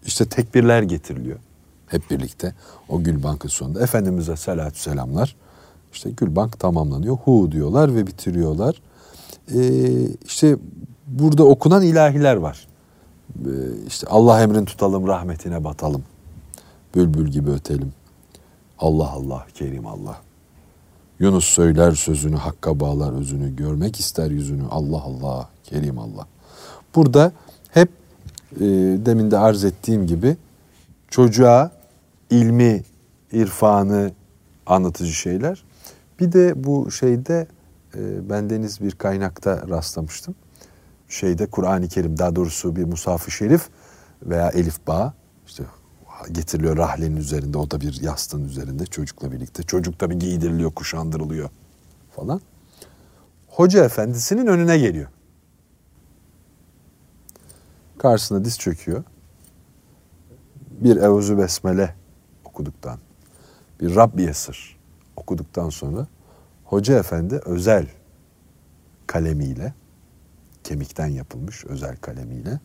işte 0.06 0.26
tekbirler 0.26 0.82
getiriliyor 0.82 1.40
hep 1.94 2.12
birlikte 2.12 2.54
o 2.90 3.04
Gülbank'ın 3.04 3.50
sonunda. 3.50 3.84
Efendimiz'e 3.84 4.36
salatü 4.36 4.80
selamlar. 4.80 5.36
İşte 5.94 6.10
Gülbank 6.10 6.60
tamamlanıyor. 6.60 7.18
Hu 7.18 7.52
diyorlar 7.52 7.96
ve 7.96 8.08
bitiriyorlar. 8.08 8.82
E, 9.56 9.60
işte 10.26 10.58
burada 11.08 11.44
okunan 11.44 11.82
ilahiler 11.84 12.36
var. 12.36 12.68
E, 13.40 13.52
işte 13.88 14.08
Allah 14.08 14.42
emrin 14.42 14.66
tutalım, 14.66 15.08
rahmetine 15.08 15.64
batalım. 15.64 16.04
Bülbül 16.96 17.28
gibi 17.28 17.50
ötelim. 17.50 17.94
Allah 18.80 19.12
Allah, 19.12 19.46
Kerim 19.54 19.88
Allah. 19.88 20.18
Yunus 21.20 21.46
söyler 21.46 21.92
sözünü, 21.92 22.36
hakka 22.36 22.80
bağlar 22.80 23.14
özünü, 23.14 23.56
görmek 23.56 24.00
ister 24.00 24.32
yüzünü. 24.32 24.64
Allah 24.72 25.02
Allah, 25.02 25.50
Kerim 25.64 26.00
Allah. 26.00 26.28
Burada 26.96 27.32
hep 27.70 27.90
e, 28.56 28.66
demin 29.06 29.32
de 29.32 29.38
arz 29.38 29.64
ettiğim 29.64 30.08
gibi 30.08 30.38
çocuğa 31.10 31.72
ilmi, 32.30 32.84
irfanı 33.32 34.12
anlatıcı 34.66 35.14
şeyler. 35.14 35.64
Bir 36.20 36.32
de 36.32 36.64
bu 36.64 36.92
şeyde 36.92 37.48
e, 37.96 38.30
bendeniz 38.30 38.82
bir 38.82 38.92
kaynakta 38.92 39.68
rastlamıştım. 39.70 40.36
Şeyde 41.14 41.46
Kur'an-ı 41.46 41.88
Kerim 41.88 42.18
daha 42.18 42.36
doğrusu 42.36 42.76
bir 42.76 42.84
Musaf-ı 42.84 43.32
Şerif 43.32 43.70
veya 44.24 44.50
Elif 44.50 44.88
Bağ 44.88 45.14
işte 45.48 45.64
getiriliyor 46.32 46.78
rahlenin 46.78 47.18
üzerinde 47.18 47.58
o 47.58 47.72
da 47.72 47.82
bir 47.82 48.02
yastığın 48.02 48.46
üzerinde 48.46 48.86
çocukla 48.86 49.32
birlikte. 49.32 49.64
Çocuk 49.64 50.00
tabii 50.00 50.20
giydiriliyor, 50.20 50.72
kuşandırılıyor 50.72 51.50
falan. 52.16 52.42
Hoca 53.48 53.86
efendisinin 53.86 54.48
önüne 54.48 54.78
geliyor. 54.78 55.08
Karşısına 57.98 58.46
diz 58.46 58.60
çöküyor. 58.60 59.04
Bir 60.72 60.96
Evuzu 60.96 61.38
Besmele 61.38 61.96
okuduktan, 62.46 63.00
bir 63.82 63.96
Rabbi 63.96 64.24
Esir 64.24 64.80
okuduktan 65.16 65.70
sonra 65.70 66.08
Hoca 66.66 67.00
Efendi 67.00 67.42
özel 67.46 67.88
kalemiyle, 69.08 69.74
kemikten 70.64 71.08
yapılmış 71.08 71.66
özel 71.66 71.98
kalemiyle 71.98 72.60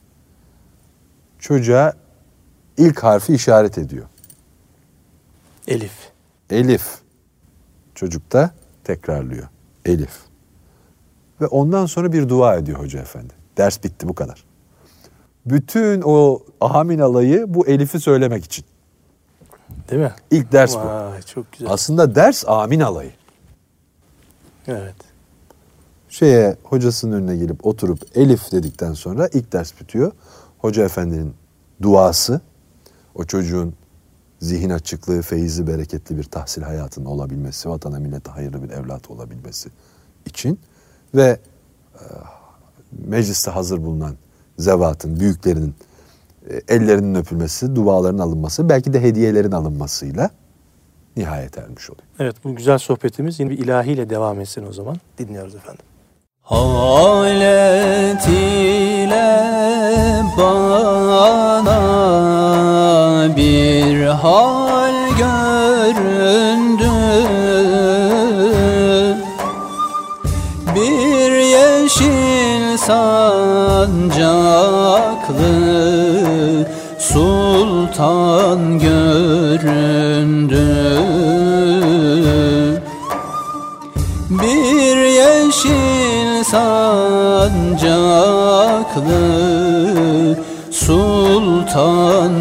çocuğa 1.38 1.92
ilk 2.76 2.98
harfi 3.02 3.34
işaret 3.34 3.78
ediyor. 3.78 4.06
Elif. 5.66 5.92
Elif. 6.50 6.98
Çocuk 7.94 8.32
da 8.32 8.50
tekrarlıyor. 8.84 9.48
Elif. 9.84 10.18
Ve 11.40 11.46
ondan 11.46 11.86
sonra 11.86 12.12
bir 12.12 12.28
dua 12.28 12.56
ediyor 12.56 12.78
Hoca 12.78 13.00
Efendi. 13.00 13.34
Ders 13.56 13.84
bitti 13.84 14.08
bu 14.08 14.14
kadar. 14.14 14.44
Bütün 15.46 16.02
o 16.04 16.42
ahamin 16.60 16.98
alayı 16.98 17.44
bu 17.48 17.66
Elif'i 17.66 18.00
söylemek 18.00 18.44
için. 18.44 18.64
Değil 19.90 20.02
mi? 20.02 20.12
İlk 20.30 20.52
ders 20.52 20.74
bu. 20.74 20.78
Vay 20.78 21.22
çok 21.22 21.52
güzel. 21.52 21.68
Aslında 21.70 22.14
ders 22.14 22.44
amin 22.48 22.80
alayı. 22.80 23.12
evet. 24.66 25.07
Şeye 26.18 26.56
hocasının 26.62 27.12
önüne 27.12 27.36
gelip 27.36 27.66
oturup 27.66 27.98
Elif 28.14 28.52
dedikten 28.52 28.92
sonra 28.92 29.28
ilk 29.28 29.52
ders 29.52 29.80
bitiyor. 29.80 30.12
Hoca 30.58 30.84
Efendi'nin 30.84 31.34
duası 31.82 32.40
o 33.14 33.24
çocuğun 33.24 33.74
zihin 34.40 34.70
açıklığı, 34.70 35.22
feyizli, 35.22 35.66
bereketli 35.66 36.18
bir 36.18 36.24
tahsil 36.24 36.62
hayatının 36.62 37.06
olabilmesi, 37.06 37.68
vatana 37.70 37.98
millete 37.98 38.30
hayırlı 38.30 38.62
bir 38.62 38.70
evlat 38.70 39.10
olabilmesi 39.10 39.68
için 40.26 40.60
ve 41.14 41.38
e, 41.94 42.04
mecliste 43.06 43.50
hazır 43.50 43.82
bulunan 43.82 44.14
zevatın, 44.58 45.20
büyüklerinin 45.20 45.74
e, 46.50 46.74
ellerinin 46.74 47.14
öpülmesi, 47.14 47.76
duaların 47.76 48.18
alınması, 48.18 48.68
belki 48.68 48.92
de 48.92 49.02
hediyelerin 49.02 49.52
alınmasıyla 49.52 50.30
nihayet 51.16 51.58
ermiş 51.58 51.90
oluyor. 51.90 52.06
Evet 52.18 52.36
bu 52.44 52.56
güzel 52.56 52.78
sohbetimiz 52.78 53.40
yine 53.40 53.50
bir 53.50 53.58
ilahiyle 53.58 54.10
devam 54.10 54.40
etsin 54.40 54.66
o 54.66 54.72
zaman. 54.72 54.96
Dinliyoruz 55.18 55.54
efendim. 55.54 55.87
Halet 56.48 58.26
ile 58.28 59.44
bana 60.38 61.80
bir 63.36 64.06
hal 64.06 64.57
sultan 90.70 92.32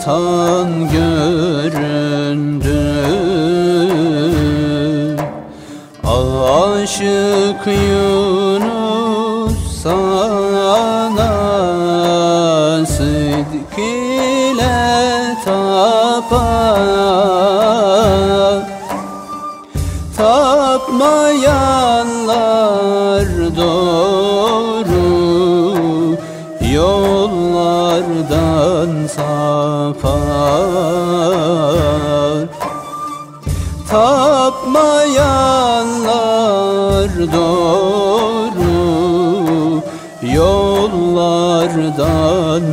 sultan 0.00 0.88
göründü. 0.92 1.90
Aşık 6.04 7.66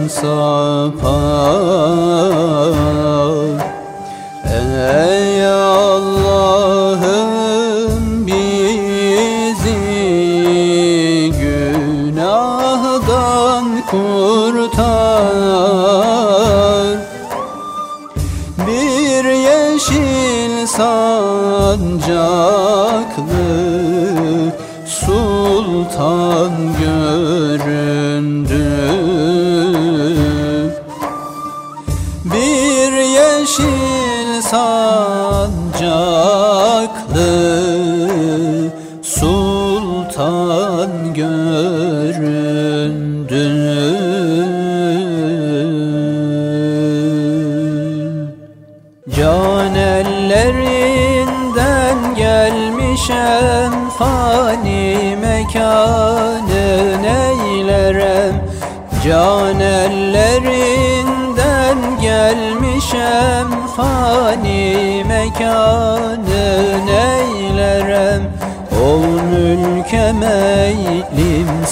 صفا 0.07 1.17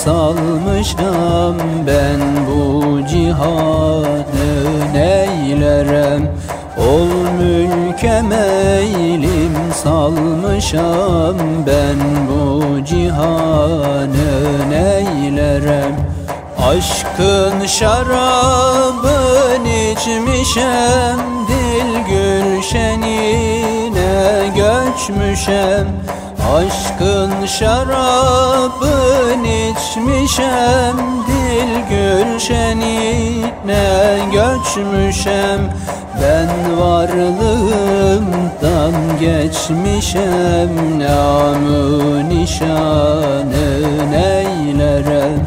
salmışam 0.05 1.55
ben 1.87 2.21
bu 2.47 2.61
cihanı 3.07 4.53
neylerem 4.93 6.23
Ol 6.77 7.09
mülke 7.39 8.21
meylim 8.21 9.55
salmışam 9.83 11.35
ben 11.67 11.97
bu 12.29 12.63
cihanı 12.85 14.69
neylerem 14.69 15.95
Aşkın 16.67 17.65
şarabın 17.65 19.65
içmişem 19.65 21.19
Dil 21.47 21.89
gülşenine 22.09 24.13
göçmüşem 24.55 25.87
Aşkın 26.53 27.45
şarabın 27.45 29.43
içmişem 29.43 30.97
Dil 31.27 31.79
gülşenine 31.89 33.49
göçmüşem. 34.31 35.59
Ben 36.21 36.49
varlığımdan 36.79 38.93
geçmişem 39.19 40.99
Namı 40.99 42.29
nişanı 42.29 43.67
neylerem 44.11 45.39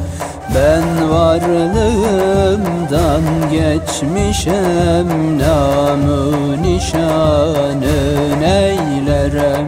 ben 0.54 1.10
varlığımdan 1.10 3.22
geçmişem 3.52 5.38
Namı 5.38 6.62
nişanı 6.62 7.96
neylerem 8.40 9.66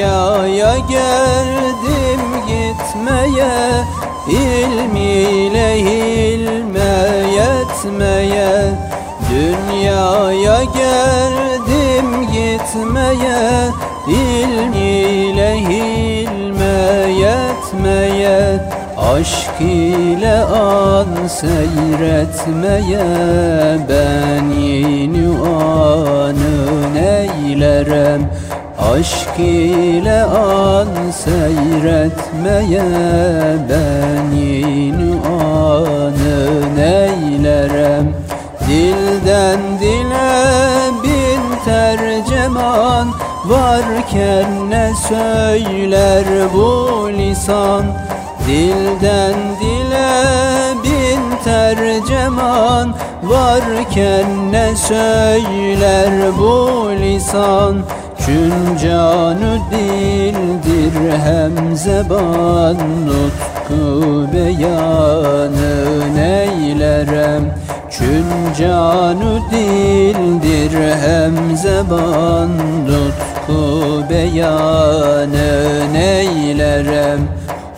Dünyaya 0.00 0.78
geldim 0.78 2.20
gitmeye 2.48 3.52
ilmiyle 4.28 5.68
hilme 5.76 6.92
yetmeye. 7.36 8.52
Dünyaya 9.30 10.64
geldim 10.64 12.08
gitmeye 12.32 13.68
ilmiyle 14.08 15.56
hilme 15.56 17.12
yetmeye. 17.12 18.40
Aşk 19.14 19.60
ile 19.60 20.38
an 20.44 21.26
seyretmeye 21.26 23.04
ben 23.88 24.60
yeni 24.60 25.28
anı 25.38 26.94
neylerem 26.94 28.30
Aşk 28.90 29.38
ile 29.38 30.22
an 30.22 30.88
seyretmeye 31.10 32.82
ben 33.68 34.36
yeni 34.36 35.14
anı 35.26 36.76
neylerem? 36.76 38.14
Dilden 38.68 39.60
dile 39.80 40.30
bin 41.02 41.64
tercüman 41.64 43.08
Varken 43.44 44.70
ne 44.70 44.92
söyler 45.08 46.24
bu 46.54 47.08
lisan? 47.12 47.84
Dilden 48.46 49.34
dile 49.60 50.12
bin 50.84 51.36
tercüman 51.44 52.94
Varken 53.22 54.52
ne 54.52 54.76
söyler 54.76 56.38
bu 56.38 56.90
lisan 57.00 57.84
Çün 58.26 58.76
canı 58.82 59.58
dildir 59.70 61.12
hem 61.24 61.76
zeban 61.76 62.76
Nutku 63.06 64.26
beyanı 64.32 66.14
neylerem? 66.16 67.54
Çün 67.90 68.26
canı 68.58 69.40
dildir 69.50 70.72
hem 71.04 71.56
zeban 71.56 72.50
Nutku 72.86 73.60
beyanı 74.10 75.92
neylerem? 75.92 77.20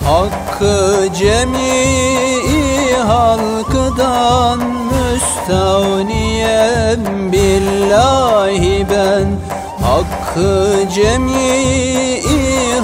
Hakkı 0.05 1.09
cemii 1.15 2.23
halkıdan 3.13 4.61
müstavniyem 4.93 7.03
billahi 7.33 8.87
ben 8.91 9.27
Hakkı 10.33 10.89
cemii 10.95 12.23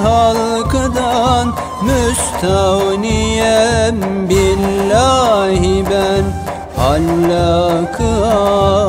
halkıdan 0.03 1.47
müstavniyem 1.81 3.95
billahi 4.29 5.85
ben. 5.91 6.23
Hallakı 6.77 8.11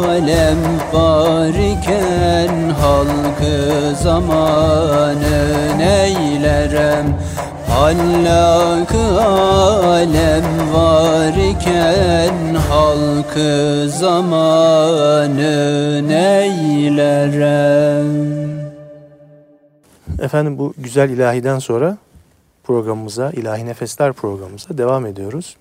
alem 0.09 0.59
var 0.93 1.49
iken 1.49 2.55
halkı 2.81 3.57
zamanı 4.03 5.39
neylerem? 5.79 7.07
Hallakı 7.69 9.05
alem 9.89 10.49
var 10.75 11.35
iken 11.51 12.37
halkı 12.69 13.53
zamanı 13.89 15.59
neylerem 16.09 18.11
Efendim 20.21 20.59
bu 20.59 20.75
güzel 20.79 21.11
ilahiden 21.11 21.59
sonra 21.59 21.99
programımıza, 22.65 23.31
ilahi 23.31 23.67
nefesler 23.67 24.13
programımıza 24.13 24.79
devam 24.79 25.07
ediyoruz. 25.07 25.57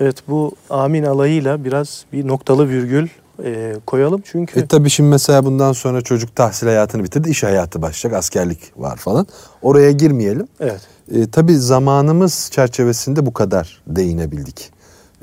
Evet 0.00 0.16
bu 0.28 0.52
amin 0.70 1.04
alayıyla 1.04 1.64
biraz 1.64 2.04
bir 2.12 2.28
noktalı 2.28 2.68
virgül 2.68 3.08
e, 3.44 3.74
koyalım 3.86 4.22
çünkü 4.24 4.60
E 4.60 4.66
tabii 4.66 4.90
şimdi 4.90 5.10
mesela 5.10 5.44
bundan 5.44 5.72
sonra 5.72 6.02
çocuk 6.02 6.36
tahsil 6.36 6.66
hayatını 6.66 7.04
bitirdi, 7.04 7.30
iş 7.30 7.42
hayatı 7.42 7.82
başlayacak, 7.82 8.18
askerlik 8.18 8.72
var 8.76 8.96
falan. 8.96 9.26
Oraya 9.62 9.90
girmeyelim. 9.90 10.48
evet 10.60 10.80
E, 11.12 11.30
tabii 11.30 11.56
zamanımız 11.56 12.48
çerçevesinde 12.52 13.26
bu 13.26 13.32
kadar 13.32 13.82
değinebildik. 13.86 14.70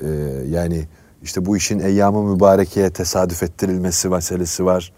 E, 0.03 0.07
yani 0.49 0.87
işte 1.23 1.45
bu 1.45 1.57
işin 1.57 1.79
eyyamı 1.79 2.23
mübarekeye 2.33 2.89
tesadüf 2.89 3.43
ettirilmesi 3.43 4.09
meselesi 4.09 4.65
var. 4.65 4.93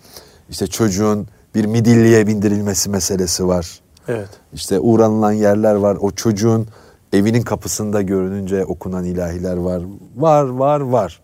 İşte 0.49 0.67
çocuğun 0.67 1.28
bir 1.55 1.65
midilliye 1.65 2.27
bindirilmesi 2.27 2.89
meselesi 2.89 3.47
var. 3.47 3.79
evet 4.07 4.29
İşte 4.53 4.79
uğranılan 4.79 5.31
yerler 5.31 5.75
var. 5.75 5.97
O 6.01 6.11
çocuğun 6.11 6.67
evinin 7.13 7.41
kapısında 7.41 8.01
görününce 8.01 8.65
okunan 8.65 9.03
ilahiler 9.03 9.57
var. 9.57 9.81
Var, 10.15 10.43
var, 10.43 10.79
var. 10.79 11.21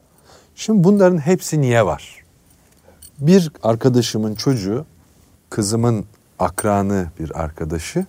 Şimdi 0.55 0.83
bunların 0.83 1.17
hepsi 1.17 1.61
niye 1.61 1.85
var? 1.85 2.23
Bir 3.19 3.51
arkadaşımın 3.63 4.35
çocuğu, 4.35 4.85
kızımın 5.49 6.05
akranı 6.39 7.07
bir 7.19 7.43
arkadaşı, 7.43 8.05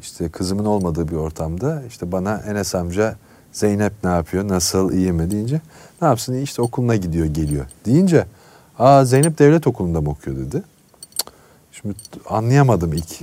işte 0.00 0.28
kızımın 0.28 0.64
olmadığı 0.64 1.08
bir 1.08 1.16
ortamda 1.16 1.82
işte 1.88 2.12
bana 2.12 2.36
Enes 2.36 2.74
amca 2.74 3.16
Zeynep 3.52 3.92
ne 4.04 4.10
yapıyor, 4.10 4.48
nasıl, 4.48 4.92
iyi 4.92 5.12
mi 5.12 5.30
deyince 5.30 5.60
ne 6.02 6.08
yapsın 6.08 6.34
işte 6.34 6.62
okuluna 6.62 6.96
gidiyor, 6.96 7.26
geliyor 7.26 7.66
deyince 7.86 8.26
aa 8.78 9.04
Zeynep 9.04 9.38
devlet 9.38 9.66
okulunda 9.66 10.00
mı 10.00 10.10
okuyor 10.10 10.36
dedi. 10.36 10.62
Şimdi 11.82 11.94
anlayamadım 12.28 12.92
ilk. 12.92 13.20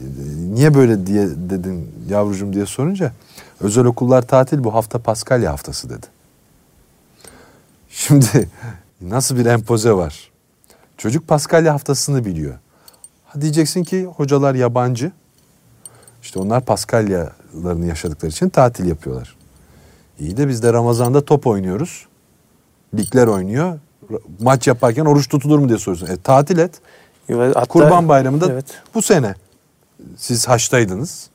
Niye 0.54 0.74
böyle 0.74 1.08
diye 1.08 1.28
dedin 1.28 1.92
yavrucuğum 2.10 2.54
diye 2.54 2.66
sorunca 2.66 3.12
özel 3.60 3.86
okullar 3.86 4.22
tatil 4.22 4.64
bu 4.64 4.74
hafta 4.74 5.00
Paskalya 5.00 5.52
haftası 5.52 5.90
dedi. 5.90 6.06
Şimdi 7.90 8.50
nasıl 9.02 9.38
bir 9.38 9.46
empoze 9.46 9.92
var? 9.92 10.32
Çocuk 10.98 11.28
Paskalya 11.28 11.74
haftasını 11.74 12.26
biliyor. 12.26 12.56
Ha 13.26 13.42
diyeceksin 13.42 13.84
ki 13.84 14.06
hocalar 14.06 14.56
yabancı. 14.56 15.12
İşte 16.22 16.40
onlar 16.40 16.66
Paskalya 16.66 17.32
hayatlarını 17.58 17.86
yaşadıkları 17.86 18.32
için 18.32 18.50
tatil 18.50 18.86
yapıyorlar. 18.86 19.36
İyi 20.20 20.38
de 20.38 20.48
biz 20.48 20.64
de 20.64 20.74
Ramazan'da 20.74 21.26
top 21.26 21.48
oynuyoruz. 21.48 22.06
Ligler 22.98 23.28
oynuyor. 23.28 23.80
Maç 24.40 24.68
yaparken 24.68 25.06
oruç 25.06 25.28
tutulur 25.28 25.60
mu 25.60 25.70
diye 25.70 25.78
soruyorsun. 25.78 26.16
E, 26.16 26.18
tatil 26.18 26.58
et. 26.58 26.82
Hatta- 27.30 27.66
Kurban 27.66 28.10
Bayramı'nda 28.10 28.52
Evet. 28.52 28.66
bu 28.96 29.02
sene 29.02 29.36
siz 30.18 30.48
haçtaydınız. 30.48 31.30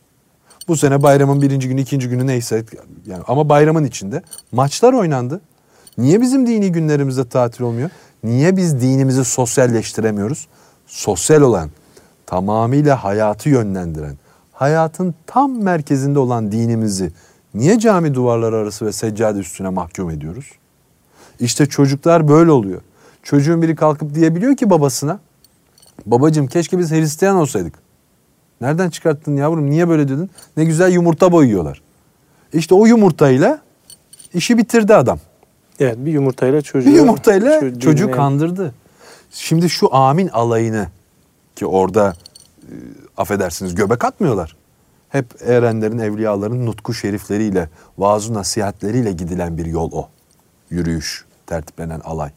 Bu 0.68 0.76
sene 0.76 1.02
bayramın 1.02 1.42
birinci 1.42 1.68
günü, 1.68 1.80
ikinci 1.80 2.08
günü 2.08 2.26
neyse 2.26 2.64
yani 3.06 3.22
ama 3.28 3.48
bayramın 3.48 3.84
içinde 3.84 4.22
maçlar 4.52 4.92
oynandı. 4.92 5.40
Niye 5.98 6.20
bizim 6.20 6.46
dini 6.46 6.72
günlerimizde 6.72 7.28
tatil 7.28 7.62
olmuyor? 7.64 7.90
Niye 8.24 8.56
biz 8.56 8.80
dinimizi 8.80 9.24
sosyalleştiremiyoruz? 9.24 10.48
Sosyal 10.86 11.40
olan, 11.42 11.70
tamamıyla 12.26 13.04
hayatı 13.04 13.48
yönlendiren, 13.48 14.16
hayatın 14.52 15.14
tam 15.26 15.62
merkezinde 15.62 16.18
olan 16.18 16.52
dinimizi 16.52 17.12
niye 17.54 17.78
cami 17.78 18.14
duvarları 18.14 18.56
arası 18.56 18.86
ve 18.86 18.92
seccade 18.92 19.38
üstüne 19.38 19.68
mahkum 19.68 20.10
ediyoruz? 20.10 20.46
İşte 21.40 21.66
çocuklar 21.66 22.28
böyle 22.28 22.50
oluyor. 22.50 22.80
Çocuğun 23.22 23.62
biri 23.62 23.76
kalkıp 23.76 24.14
diyebiliyor 24.14 24.56
ki 24.56 24.70
babasına, 24.70 25.20
babacığım 26.06 26.46
keşke 26.46 26.78
biz 26.78 26.90
Hristiyan 26.90 27.36
olsaydık. 27.36 27.74
Nereden 28.60 28.90
çıkarttın 28.90 29.36
yavrum? 29.36 29.70
Niye 29.70 29.88
böyle 29.88 30.08
dedin? 30.08 30.30
Ne 30.56 30.64
güzel 30.64 30.92
yumurta 30.92 31.32
boyuyorlar. 31.32 31.82
İşte 32.52 32.74
o 32.74 32.86
yumurtayla 32.86 33.60
işi 34.34 34.58
bitirdi 34.58 34.94
adam. 34.94 35.18
Evet 35.80 35.96
bir 35.98 36.12
yumurtayla 36.12 36.62
çocuğu. 36.62 36.90
Bir 36.90 36.94
yumurtayla 36.94 37.60
çocuğu 37.60 37.80
çocuğu 37.80 38.10
kandırdı. 38.10 38.74
Şimdi 39.30 39.70
şu 39.70 39.94
amin 39.94 40.28
alayını 40.28 40.88
ki 41.56 41.66
orada 41.66 42.14
e, 42.62 42.74
affedersiniz 43.16 43.74
göbek 43.74 44.04
atmıyorlar. 44.04 44.56
Hep 45.08 45.26
erenlerin, 45.46 45.98
evliyaların 45.98 46.66
nutku 46.66 46.94
şerifleriyle, 46.94 47.68
vaaz 47.98 48.30
nasihatleriyle 48.30 49.12
gidilen 49.12 49.58
bir 49.58 49.66
yol 49.66 49.92
o. 49.92 50.08
Yürüyüş, 50.70 51.24
tertiplenen 51.46 52.00
alay. 52.00 52.30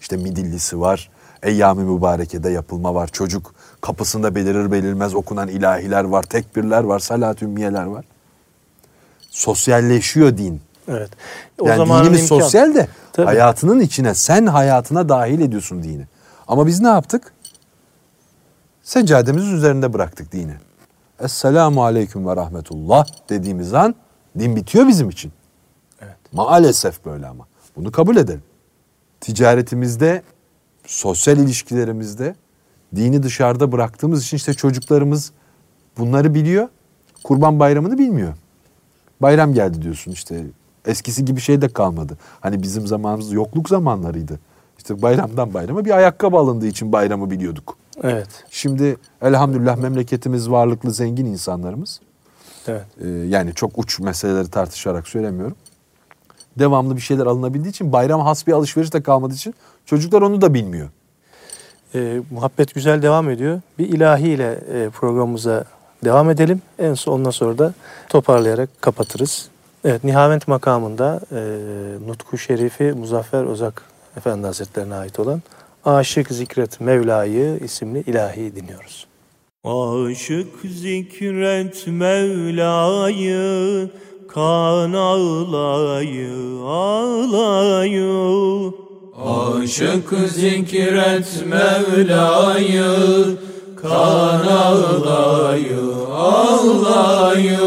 İşte 0.00 0.16
midillisi 0.16 0.80
var, 0.80 1.10
eyyam-ı 1.42 1.80
mübarekede 1.80 2.50
yapılma 2.50 2.94
var. 2.94 3.06
Çocuk 3.08 3.54
kapısında 3.80 4.34
belirir 4.34 4.72
belirmez 4.72 5.14
okunan 5.14 5.48
ilahiler 5.48 6.04
var, 6.04 6.22
tekbirler 6.22 6.82
var, 6.84 6.98
salat 6.98 7.42
ümmiyeler 7.42 7.84
var. 7.84 8.04
Sosyalleşiyor 9.30 10.36
din. 10.36 10.60
Evet. 10.88 11.10
Yani 11.64 11.76
zamanın 11.76 12.04
dinimiz 12.04 12.20
imkan- 12.20 12.26
sosyal 12.26 12.74
de 12.74 12.88
Tabii. 13.12 13.26
hayatının 13.26 13.80
içine 13.80 14.14
sen 14.14 14.46
hayatına 14.46 15.08
dahil 15.08 15.40
ediyorsun 15.40 15.82
dini. 15.82 16.06
Ama 16.48 16.66
biz 16.66 16.80
ne 16.80 16.88
yaptık? 16.88 17.32
Seccademizin 18.82 19.56
üzerinde 19.56 19.92
bıraktık 19.92 20.32
dini. 20.32 20.54
Esselamu 21.20 21.84
aleyküm 21.84 22.26
ve 22.26 22.36
rahmetullah 22.36 23.06
dediğimiz 23.28 23.74
an 23.74 23.94
din 24.38 24.56
bitiyor 24.56 24.88
bizim 24.88 25.10
için. 25.10 25.32
Evet. 26.00 26.16
Maalesef 26.32 27.04
böyle 27.04 27.26
ama. 27.26 27.46
Bunu 27.76 27.92
kabul 27.92 28.16
edelim. 28.16 28.42
Ticaretimizde, 29.20 30.22
sosyal 30.90 31.38
ilişkilerimizde 31.38 32.34
dini 32.96 33.22
dışarıda 33.22 33.72
bıraktığımız 33.72 34.22
için 34.22 34.36
işte 34.36 34.54
çocuklarımız 34.54 35.32
bunları 35.98 36.34
biliyor. 36.34 36.68
Kurban 37.24 37.58
bayramını 37.58 37.98
bilmiyor. 37.98 38.34
Bayram 39.22 39.54
geldi 39.54 39.82
diyorsun 39.82 40.12
işte. 40.12 40.44
Eskisi 40.86 41.24
gibi 41.24 41.40
şey 41.40 41.62
de 41.62 41.68
kalmadı. 41.68 42.18
Hani 42.40 42.62
bizim 42.62 42.86
zamanımız 42.86 43.32
yokluk 43.32 43.68
zamanlarıydı. 43.68 44.40
İşte 44.78 45.02
bayramdan 45.02 45.54
bayrama 45.54 45.84
bir 45.84 45.90
ayakkabı 45.90 46.36
alındığı 46.36 46.66
için 46.66 46.92
bayramı 46.92 47.30
biliyorduk. 47.30 47.76
Evet. 48.02 48.44
Şimdi 48.50 48.96
elhamdülillah 49.22 49.76
memleketimiz 49.76 50.50
varlıklı 50.50 50.90
zengin 50.92 51.26
insanlarımız. 51.26 52.00
Evet. 52.66 52.86
Ee, 53.00 53.08
yani 53.08 53.54
çok 53.54 53.78
uç 53.78 54.00
meseleleri 54.00 54.50
tartışarak 54.50 55.08
söylemiyorum. 55.08 55.56
Devamlı 56.58 56.96
bir 56.96 57.00
şeyler 57.00 57.26
alınabildiği 57.26 57.70
için 57.70 57.92
bayram 57.92 58.20
has 58.20 58.46
bir 58.46 58.52
alışveriş 58.52 58.92
de 58.92 59.02
kalmadığı 59.02 59.34
için 59.34 59.54
çocuklar 59.86 60.22
onu 60.22 60.40
da 60.40 60.54
bilmiyor. 60.54 60.88
Ee, 61.94 62.20
muhabbet 62.30 62.74
güzel 62.74 63.02
devam 63.02 63.30
ediyor. 63.30 63.60
Bir 63.78 63.88
ilahiyle 63.88 64.60
e, 64.72 64.88
programımıza 64.90 65.64
devam 66.04 66.30
edelim. 66.30 66.62
En 66.78 66.94
son 66.94 67.12
ondan 67.12 67.30
sonra 67.30 67.58
da 67.58 67.74
toparlayarak 68.08 68.82
kapatırız. 68.82 69.48
Evet, 69.84 70.04
Nihavent 70.04 70.48
makamında 70.48 71.20
e, 71.32 71.40
Nutku 72.06 72.38
Şerifi 72.38 72.84
Muzaffer 72.84 73.44
Ozak 73.44 73.82
Efendi 74.16 74.46
Hazretlerine 74.46 74.94
ait 74.94 75.20
olan 75.20 75.42
Aşık 75.84 76.28
Zikret 76.28 76.80
Mevla'yı 76.80 77.58
isimli 77.64 78.00
ilahi 78.00 78.56
dinliyoruz. 78.56 79.06
Aşık 79.64 80.60
zikret 80.64 81.86
Mevla'yı 81.86 83.30
Kan 84.34 84.92
ağlayı 84.92 86.60
ağlayı. 86.64 88.72
Aşık 89.26 90.08
zikret 90.26 91.44
Mevla'yı. 91.46 92.94
Kan 93.82 94.46
ağlayı 94.46 95.80
ağlayı. 96.12 97.58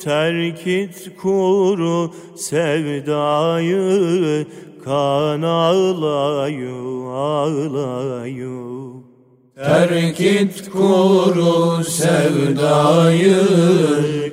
Terk 0.00 0.66
et 0.66 1.10
kuru 1.22 2.10
sevdayı. 2.36 4.46
Kan 4.84 5.42
ağlayı 5.42 6.74
ağlayı 7.08 8.93
Terk 9.56 10.20
et 10.20 10.70
kuru 10.72 11.84
sevdayı 11.84 13.36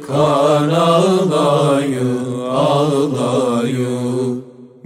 Kan 0.08 0.70
ağlayı 0.70 2.18
ağlayı. 2.52 4.36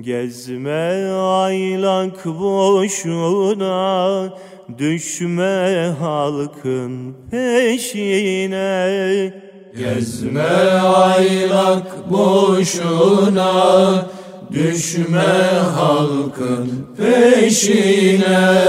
Gezme 0.02 1.12
aylak 1.14 2.26
boşuna 2.26 4.30
Düşme 4.78 5.96
halkın 6.00 7.16
peşine. 7.32 9.34
Gezme 9.78 10.50
aylak 10.84 12.12
boşuna 12.12 14.06
Düşme 14.52 15.24
halkın 15.76 16.70
peşine 16.98 18.66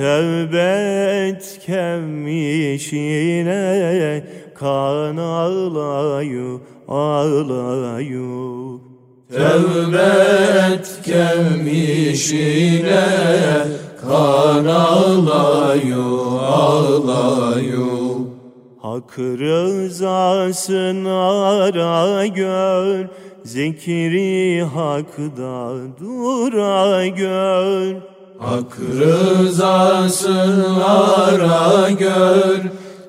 Tevbe 0.00 1.28
et 1.28 1.44
kem 1.66 2.26
işine 2.84 4.24
Kan 4.54 5.16
ağlayı 5.16 6.60
ağlayı 6.88 8.78
Tevbe 9.32 10.12
et 10.72 10.88
kemişine 11.04 13.04
Kan 14.02 14.64
ağlayı 14.64 16.04
ağlayı 16.40 17.86
Hak 18.82 19.18
rızasını 19.18 21.24
ara 21.24 22.26
gör 22.26 23.06
Zikri 23.44 24.62
hakda 24.62 25.72
dura 26.00 27.06
gör 27.06 28.09
Hak 28.40 28.78
rızasını 28.98 30.84
ara 30.86 31.90
gör 31.90 32.60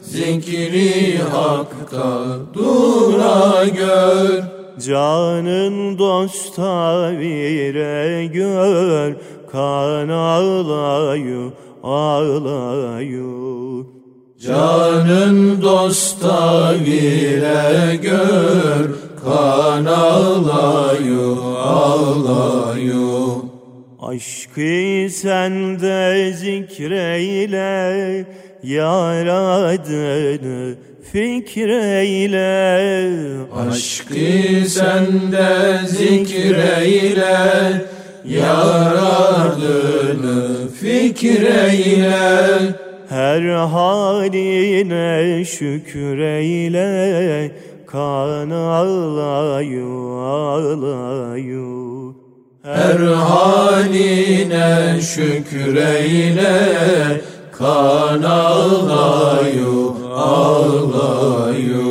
Zikri 0.02 1.18
hakta 1.32 2.38
dura 2.54 3.66
gör. 3.66 4.44
Canın 4.80 5.98
dosta 5.98 7.12
vire 7.12 8.26
gör 8.26 9.16
Kan 9.52 10.10
ağlayı 10.10 11.52
ağlayı 11.84 13.24
Canın 14.40 15.62
dosta 15.62 16.74
vire 16.86 17.96
gör 17.96 18.90
Kan 19.24 19.86
ağlayı 19.86 21.36
ağlayı 21.64 23.31
Aşkı 24.12 25.08
sende 25.10 26.34
zikreyle 26.34 28.26
Yar 28.64 29.26
adını 29.26 30.76
fikreyle. 31.12 32.42
Aşkı 33.56 34.70
sende 34.70 35.80
zikreyle 35.88 37.38
Yar 38.26 38.96
ardını 38.96 40.68
fikreyle. 40.82 42.16
Her 43.10 43.42
haline 43.42 45.46
şükreyle 45.46 46.82
Kan 47.88 48.50
ağlayı 48.50 49.86
ağlayı 50.22 51.62
Her 52.64 53.00
haline 53.00 55.02
şükreyle 55.02 56.52
Kan 57.52 58.24
ağlayı 58.24 59.66
ağlayı 60.14 61.82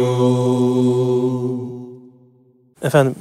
Efendim 2.82 3.14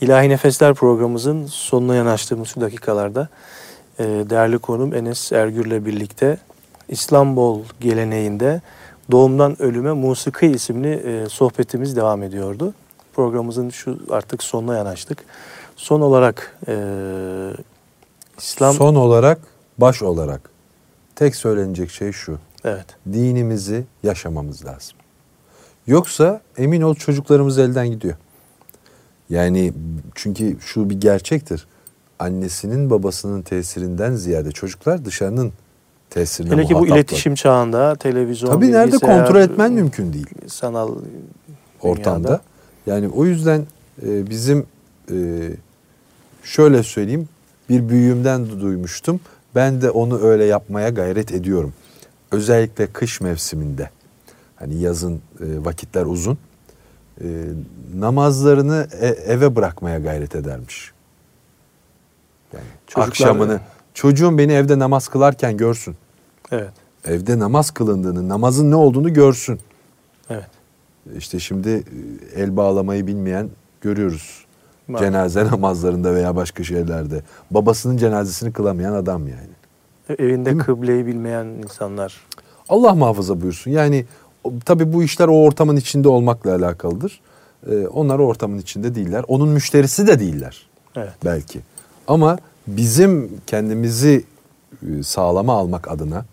İlahi 0.00 0.28
Nefesler 0.28 0.74
programımızın 0.74 1.46
sonuna 1.46 1.94
yanaştığımız 1.94 2.48
şu 2.48 2.60
dakikalarda 2.60 3.28
e, 3.98 4.04
değerli 4.04 4.58
konum 4.58 4.94
Enes 4.94 5.32
Ergür'le 5.32 5.86
birlikte 5.86 6.38
İstanbul 6.88 7.60
geleneğinde 7.80 8.60
Doğumdan 9.10 9.62
Ölüme 9.62 9.92
Musiki 9.92 10.46
isimli 10.46 10.92
e, 10.92 11.28
sohbetimiz 11.28 11.96
devam 11.96 12.22
ediyordu. 12.22 12.74
Programımızın 13.12 13.70
şu 13.70 13.98
artık 14.10 14.42
sonuna 14.42 14.76
yanaştık. 14.76 15.24
Son 15.80 16.00
olarak 16.00 16.58
e, 16.68 16.74
İslam... 18.38 18.74
Son 18.74 18.94
olarak, 18.94 19.38
baş 19.78 20.02
olarak 20.02 20.50
tek 21.16 21.36
söylenecek 21.36 21.90
şey 21.90 22.12
şu. 22.12 22.38
Evet. 22.64 22.86
Dinimizi 23.12 23.84
yaşamamız 24.02 24.64
lazım. 24.64 24.96
Yoksa 25.86 26.40
emin 26.58 26.80
ol 26.80 26.94
çocuklarımız 26.94 27.58
elden 27.58 27.88
gidiyor. 27.88 28.14
Yani 29.30 29.72
çünkü 30.14 30.56
şu 30.60 30.90
bir 30.90 31.00
gerçektir. 31.00 31.66
Annesinin 32.18 32.90
babasının 32.90 33.42
tesirinden 33.42 34.14
ziyade 34.14 34.52
çocuklar 34.52 35.04
dışarının 35.04 35.52
tesirine 36.10 36.52
Hele 36.54 36.66
ki 36.66 36.74
bu 36.74 36.86
iletişim 36.86 37.34
çağında 37.34 37.96
televizyon, 37.96 38.50
Tabii 38.50 38.72
nerede 38.72 38.98
kontrol 38.98 39.40
etmen 39.40 39.72
mümkün 39.72 40.12
değil 40.12 40.28
Sanal 40.46 40.94
ortamda. 41.80 42.28
dünyada. 42.28 42.40
Yani 42.86 43.08
o 43.08 43.24
yüzden 43.24 43.66
e, 44.06 44.30
bizim 44.30 44.66
e, 45.12 45.16
şöyle 46.42 46.82
söyleyeyim 46.82 47.28
bir 47.68 47.88
büyüğümden 47.88 48.40
du- 48.40 48.60
duymuştum. 48.60 49.20
Ben 49.54 49.82
de 49.82 49.90
onu 49.90 50.20
öyle 50.20 50.44
yapmaya 50.44 50.88
gayret 50.88 51.32
ediyorum. 51.32 51.72
Özellikle 52.32 52.86
kış 52.86 53.20
mevsiminde. 53.20 53.90
Hani 54.56 54.80
yazın 54.80 55.14
e, 55.14 55.20
vakitler 55.64 56.06
uzun. 56.06 56.38
E, 57.20 57.26
namazlarını 57.94 58.88
e- 59.00 59.06
eve 59.06 59.56
bırakmaya 59.56 59.98
gayret 59.98 60.34
edermiş. 60.34 60.92
Yani 62.52 62.64
Çocuklar- 62.86 63.08
akşamını 63.08 63.60
çocuğum 63.94 64.38
beni 64.38 64.52
evde 64.52 64.78
namaz 64.78 65.08
kılarken 65.08 65.56
görsün. 65.56 65.96
Evet. 66.52 66.70
Evde 67.04 67.38
namaz 67.38 67.70
kılındığını, 67.70 68.28
namazın 68.28 68.70
ne 68.70 68.74
olduğunu 68.76 69.12
görsün. 69.12 69.60
Evet. 70.30 70.46
İşte 71.16 71.38
şimdi 71.38 71.82
el 72.34 72.56
bağlamayı 72.56 73.06
bilmeyen 73.06 73.48
görüyoruz. 73.80 74.44
Maalesef. 74.90 75.12
Cenaze 75.12 75.44
namazlarında 75.44 76.14
veya 76.14 76.36
başka 76.36 76.64
şeylerde. 76.64 77.22
Babasının 77.50 77.96
cenazesini 77.96 78.52
kılamayan 78.52 78.92
adam 78.92 79.28
yani. 79.28 80.18
Evinde 80.18 80.58
kıbleyi 80.58 81.06
bilmeyen 81.06 81.44
insanlar. 81.46 82.26
Allah 82.68 82.94
muhafaza 82.94 83.40
buyursun. 83.40 83.70
Yani 83.70 84.04
tabii 84.64 84.92
bu 84.92 85.02
işler 85.02 85.28
o 85.28 85.42
ortamın 85.42 85.76
içinde 85.76 86.08
olmakla 86.08 86.54
alakalıdır. 86.54 87.20
Ee, 87.70 87.86
onlar 87.86 88.18
o 88.18 88.26
ortamın 88.26 88.58
içinde 88.58 88.94
değiller. 88.94 89.24
Onun 89.28 89.48
müşterisi 89.48 90.06
de 90.06 90.20
değiller 90.20 90.66
Evet. 90.96 91.12
belki. 91.24 91.60
Ama 92.08 92.38
bizim 92.66 93.30
kendimizi 93.46 94.24
e, 94.82 95.02
sağlama 95.02 95.52
almak 95.54 95.90
adına, 95.90 96.24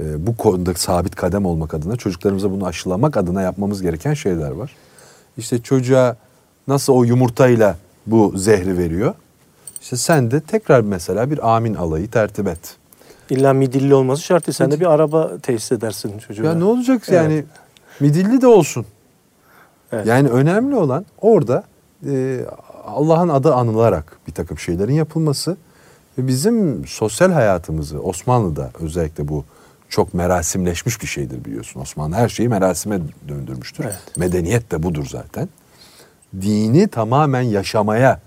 e, 0.00 0.26
bu 0.26 0.36
konuda 0.36 0.74
sabit 0.74 1.14
kadem 1.14 1.46
olmak 1.46 1.74
adına, 1.74 1.96
çocuklarımıza 1.96 2.50
bunu 2.50 2.66
aşılamak 2.66 3.16
adına 3.16 3.42
yapmamız 3.42 3.82
gereken 3.82 4.14
şeyler 4.14 4.50
var. 4.50 4.76
İşte 5.38 5.62
çocuğa 5.62 6.16
nasıl 6.68 6.92
o 6.92 7.04
yumurtayla 7.04 7.76
bu 8.06 8.32
zehri 8.36 8.78
veriyor. 8.78 9.14
İşte 9.80 9.96
sen 9.96 10.30
de 10.30 10.40
tekrar 10.40 10.80
mesela 10.80 11.30
bir 11.30 11.54
amin 11.56 11.74
alayı 11.74 12.10
tertip 12.10 12.46
et. 12.48 12.76
İlla 13.30 13.52
midilli 13.52 13.94
olması 13.94 14.22
şart 14.22 14.46
değil. 14.46 14.54
Sen 14.56 14.70
de 14.70 14.80
bir 14.80 14.86
araba 14.86 15.38
tesis 15.38 15.72
edersin 15.72 16.18
çocuğa. 16.18 16.46
Ya 16.46 16.54
ne 16.54 16.64
olacak 16.64 17.02
Evet. 17.08 17.16
yani 17.22 17.44
midilli 18.00 18.40
de 18.40 18.46
olsun. 18.46 18.86
Evet. 19.92 20.06
Yani 20.06 20.28
önemli 20.28 20.74
olan 20.76 21.06
orada 21.20 21.64
e, 22.10 22.40
Allah'ın 22.86 23.28
adı 23.28 23.54
anılarak 23.54 24.18
bir 24.26 24.32
takım 24.32 24.58
şeylerin 24.58 24.94
yapılması 24.94 25.56
ve 26.18 26.26
bizim 26.26 26.86
sosyal 26.86 27.32
hayatımızı 27.32 28.00
Osmanlı'da 28.02 28.70
özellikle 28.80 29.28
bu 29.28 29.44
çok 29.88 30.14
merasimleşmiş 30.14 31.02
bir 31.02 31.06
şeydir 31.06 31.44
biliyorsun. 31.44 31.80
Osmanlı 31.80 32.16
her 32.16 32.28
şeyi 32.28 32.48
merasime 32.48 33.00
döndürmüştür. 33.28 33.84
Evet. 33.84 34.16
Medeniyet 34.16 34.70
de 34.70 34.82
budur 34.82 35.06
zaten. 35.10 35.48
Dini 36.40 36.88
tamamen 36.88 37.42
yaşamaya, 37.42 38.20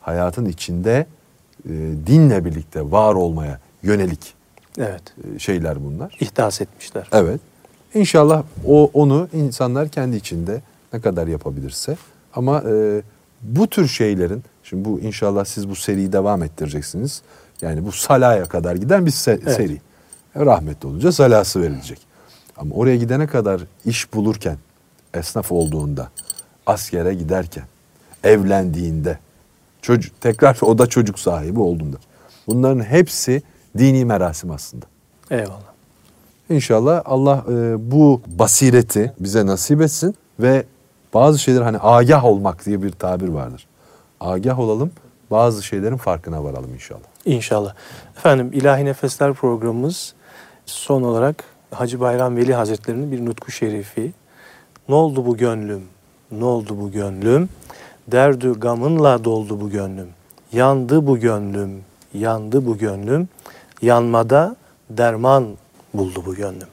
hayatın 0.00 0.44
içinde 0.44 1.06
e, 1.68 1.70
dinle 2.06 2.44
birlikte 2.44 2.90
var 2.90 3.14
olmaya 3.14 3.60
yönelik 3.82 4.34
Evet. 4.78 5.02
e, 5.34 5.38
şeyler 5.38 5.84
bunlar. 5.84 6.16
İhdas 6.20 6.60
etmişler. 6.60 7.08
Evet. 7.12 7.40
İnşallah 7.94 8.42
o 8.66 8.90
onu 8.94 9.28
insanlar 9.32 9.88
kendi 9.88 10.16
içinde 10.16 10.60
ne 10.92 11.00
kadar 11.00 11.26
yapabilirse 11.26 11.96
ama 12.34 12.62
e, 12.70 13.02
bu 13.42 13.66
tür 13.66 13.88
şeylerin 13.88 14.42
şimdi 14.64 14.84
bu 14.84 15.00
inşallah 15.00 15.44
siz 15.44 15.68
bu 15.68 15.76
seriyi 15.76 16.12
devam 16.12 16.42
ettireceksiniz. 16.42 17.22
Yani 17.62 17.84
bu 17.86 17.92
salaya 17.92 18.44
kadar 18.46 18.76
giden 18.76 19.06
bir 19.06 19.10
se- 19.10 19.40
Evet. 19.42 19.56
seri. 19.56 19.80
Rahmetli 20.36 20.88
olunca 20.88 21.12
salası 21.12 21.62
verilecek. 21.62 21.98
Ama 22.56 22.74
oraya 22.74 22.96
gidene 22.96 23.26
kadar 23.26 23.60
iş 23.84 24.14
bulurken, 24.14 24.56
esnaf 25.14 25.52
olduğunda, 25.52 26.08
askere 26.66 27.14
giderken, 27.14 27.64
evlendiğinde, 28.24 29.18
çocuk 29.82 30.20
tekrar 30.20 30.58
o 30.62 30.78
da 30.78 30.86
çocuk 30.86 31.18
sahibi 31.18 31.60
olduğunda. 31.60 31.96
Bunların 32.46 32.84
hepsi 32.84 33.42
dini 33.78 34.04
merasim 34.04 34.50
aslında. 34.50 34.86
Eyvallah. 35.30 35.74
İnşallah 36.50 37.02
Allah 37.04 37.44
e, 37.48 37.90
bu 37.90 38.22
basireti 38.26 39.12
bize 39.20 39.46
nasip 39.46 39.80
etsin 39.80 40.14
ve 40.40 40.64
bazı 41.14 41.38
şeyler 41.38 41.62
hani 41.62 41.78
agah 41.80 42.24
olmak 42.24 42.66
diye 42.66 42.82
bir 42.82 42.90
tabir 42.90 43.28
vardır. 43.28 43.66
Agah 44.20 44.58
olalım, 44.58 44.90
bazı 45.30 45.62
şeylerin 45.62 45.96
farkına 45.96 46.44
varalım 46.44 46.74
inşallah. 46.74 47.00
İnşallah. 47.24 47.74
Efendim 48.16 48.50
İlahi 48.52 48.84
Nefesler 48.84 49.32
programımız 49.32 50.14
son 50.66 51.02
olarak 51.02 51.44
Hacı 51.70 52.00
Bayram 52.00 52.36
Veli 52.36 52.54
Hazretleri'nin 52.54 53.12
bir 53.12 53.24
nutku 53.24 53.50
şerifi. 53.50 54.12
Ne 54.88 54.94
oldu 54.94 55.26
bu 55.26 55.36
gönlüm? 55.36 55.82
Ne 56.32 56.44
oldu 56.44 56.76
bu 56.80 56.90
gönlüm? 56.92 57.48
Derdü 58.06 58.60
gamınla 58.60 59.24
doldu 59.24 59.60
bu 59.60 59.70
gönlüm. 59.70 60.08
Yandı 60.52 61.06
bu 61.06 61.18
gönlüm, 61.18 61.84
yandı 62.14 62.66
bu 62.66 62.78
gönlüm. 62.78 63.28
Yanmada 63.82 64.56
derman 64.90 65.46
buldu 65.94 66.22
bu 66.26 66.34
gönlüm. 66.34 66.68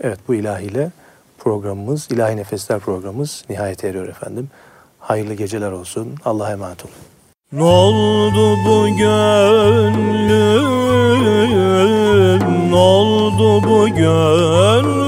Evet 0.00 0.18
bu 0.28 0.34
ilahiyle 0.34 0.90
programımız, 1.38 2.08
İlahi 2.10 2.36
Nefesler 2.36 2.78
programımız 2.78 3.44
nihayete 3.50 3.88
eriyor 3.88 4.08
efendim. 4.08 4.48
Hayırlı 5.00 5.34
geceler 5.34 5.72
olsun. 5.72 6.14
Allah'a 6.24 6.52
emanet 6.52 6.84
olun. 6.84 6.94
Ne 7.52 7.62
oldu 7.62 8.56
bu 8.66 8.96
gönlüm? 8.96 10.28
Ne 12.70 12.76
oldu 12.76 13.62
bu 13.62 13.88
gönlüm? 13.88 14.98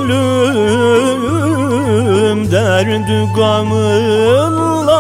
Derdi 2.31 3.27
gamınla, 3.37 4.95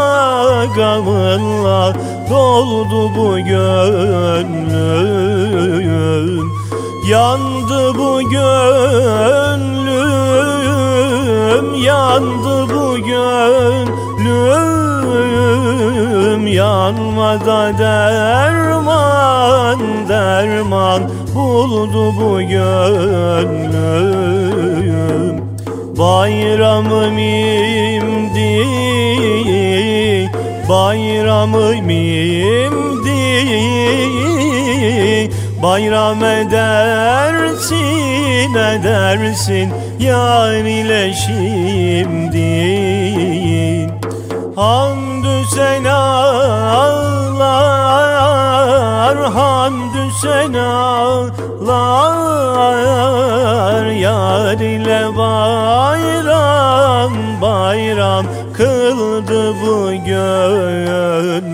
gamınla 0.76 1.94
doldu 2.30 3.10
bu 3.16 3.38
gönlüm. 3.38 4.80
Yandı 7.08 7.94
bu 7.98 8.30
gönlüm, 8.30 8.44
yandı 11.74 12.74
bu 12.74 12.98
gönlüm 12.98 13.90
Yanmada 16.46 17.78
derman, 17.78 19.78
derman 20.08 21.02
buldu 21.34 22.14
bu 22.20 22.42
gönlüm 22.42 23.70
Bayramım 26.00 27.18
imdi, 27.18 28.64
bayramım 30.68 31.90
imdi. 31.90 33.20
Bayram 35.62 36.24
edersin, 36.24 37.74
edersin 38.54 39.70
Yar 40.00 40.64
ile 40.64 41.12
şimdi 41.12 42.50
Hamdü 45.50 45.62
senalar, 45.62 45.98
hamdü 49.32 50.10
senalar 50.22 51.06
Yar 53.86 54.60
ile 54.60 55.16
bayram, 55.16 57.12
bayram 57.42 58.26
kıldı 58.56 59.54
bu 59.62 59.90
gönlüm 60.06 61.50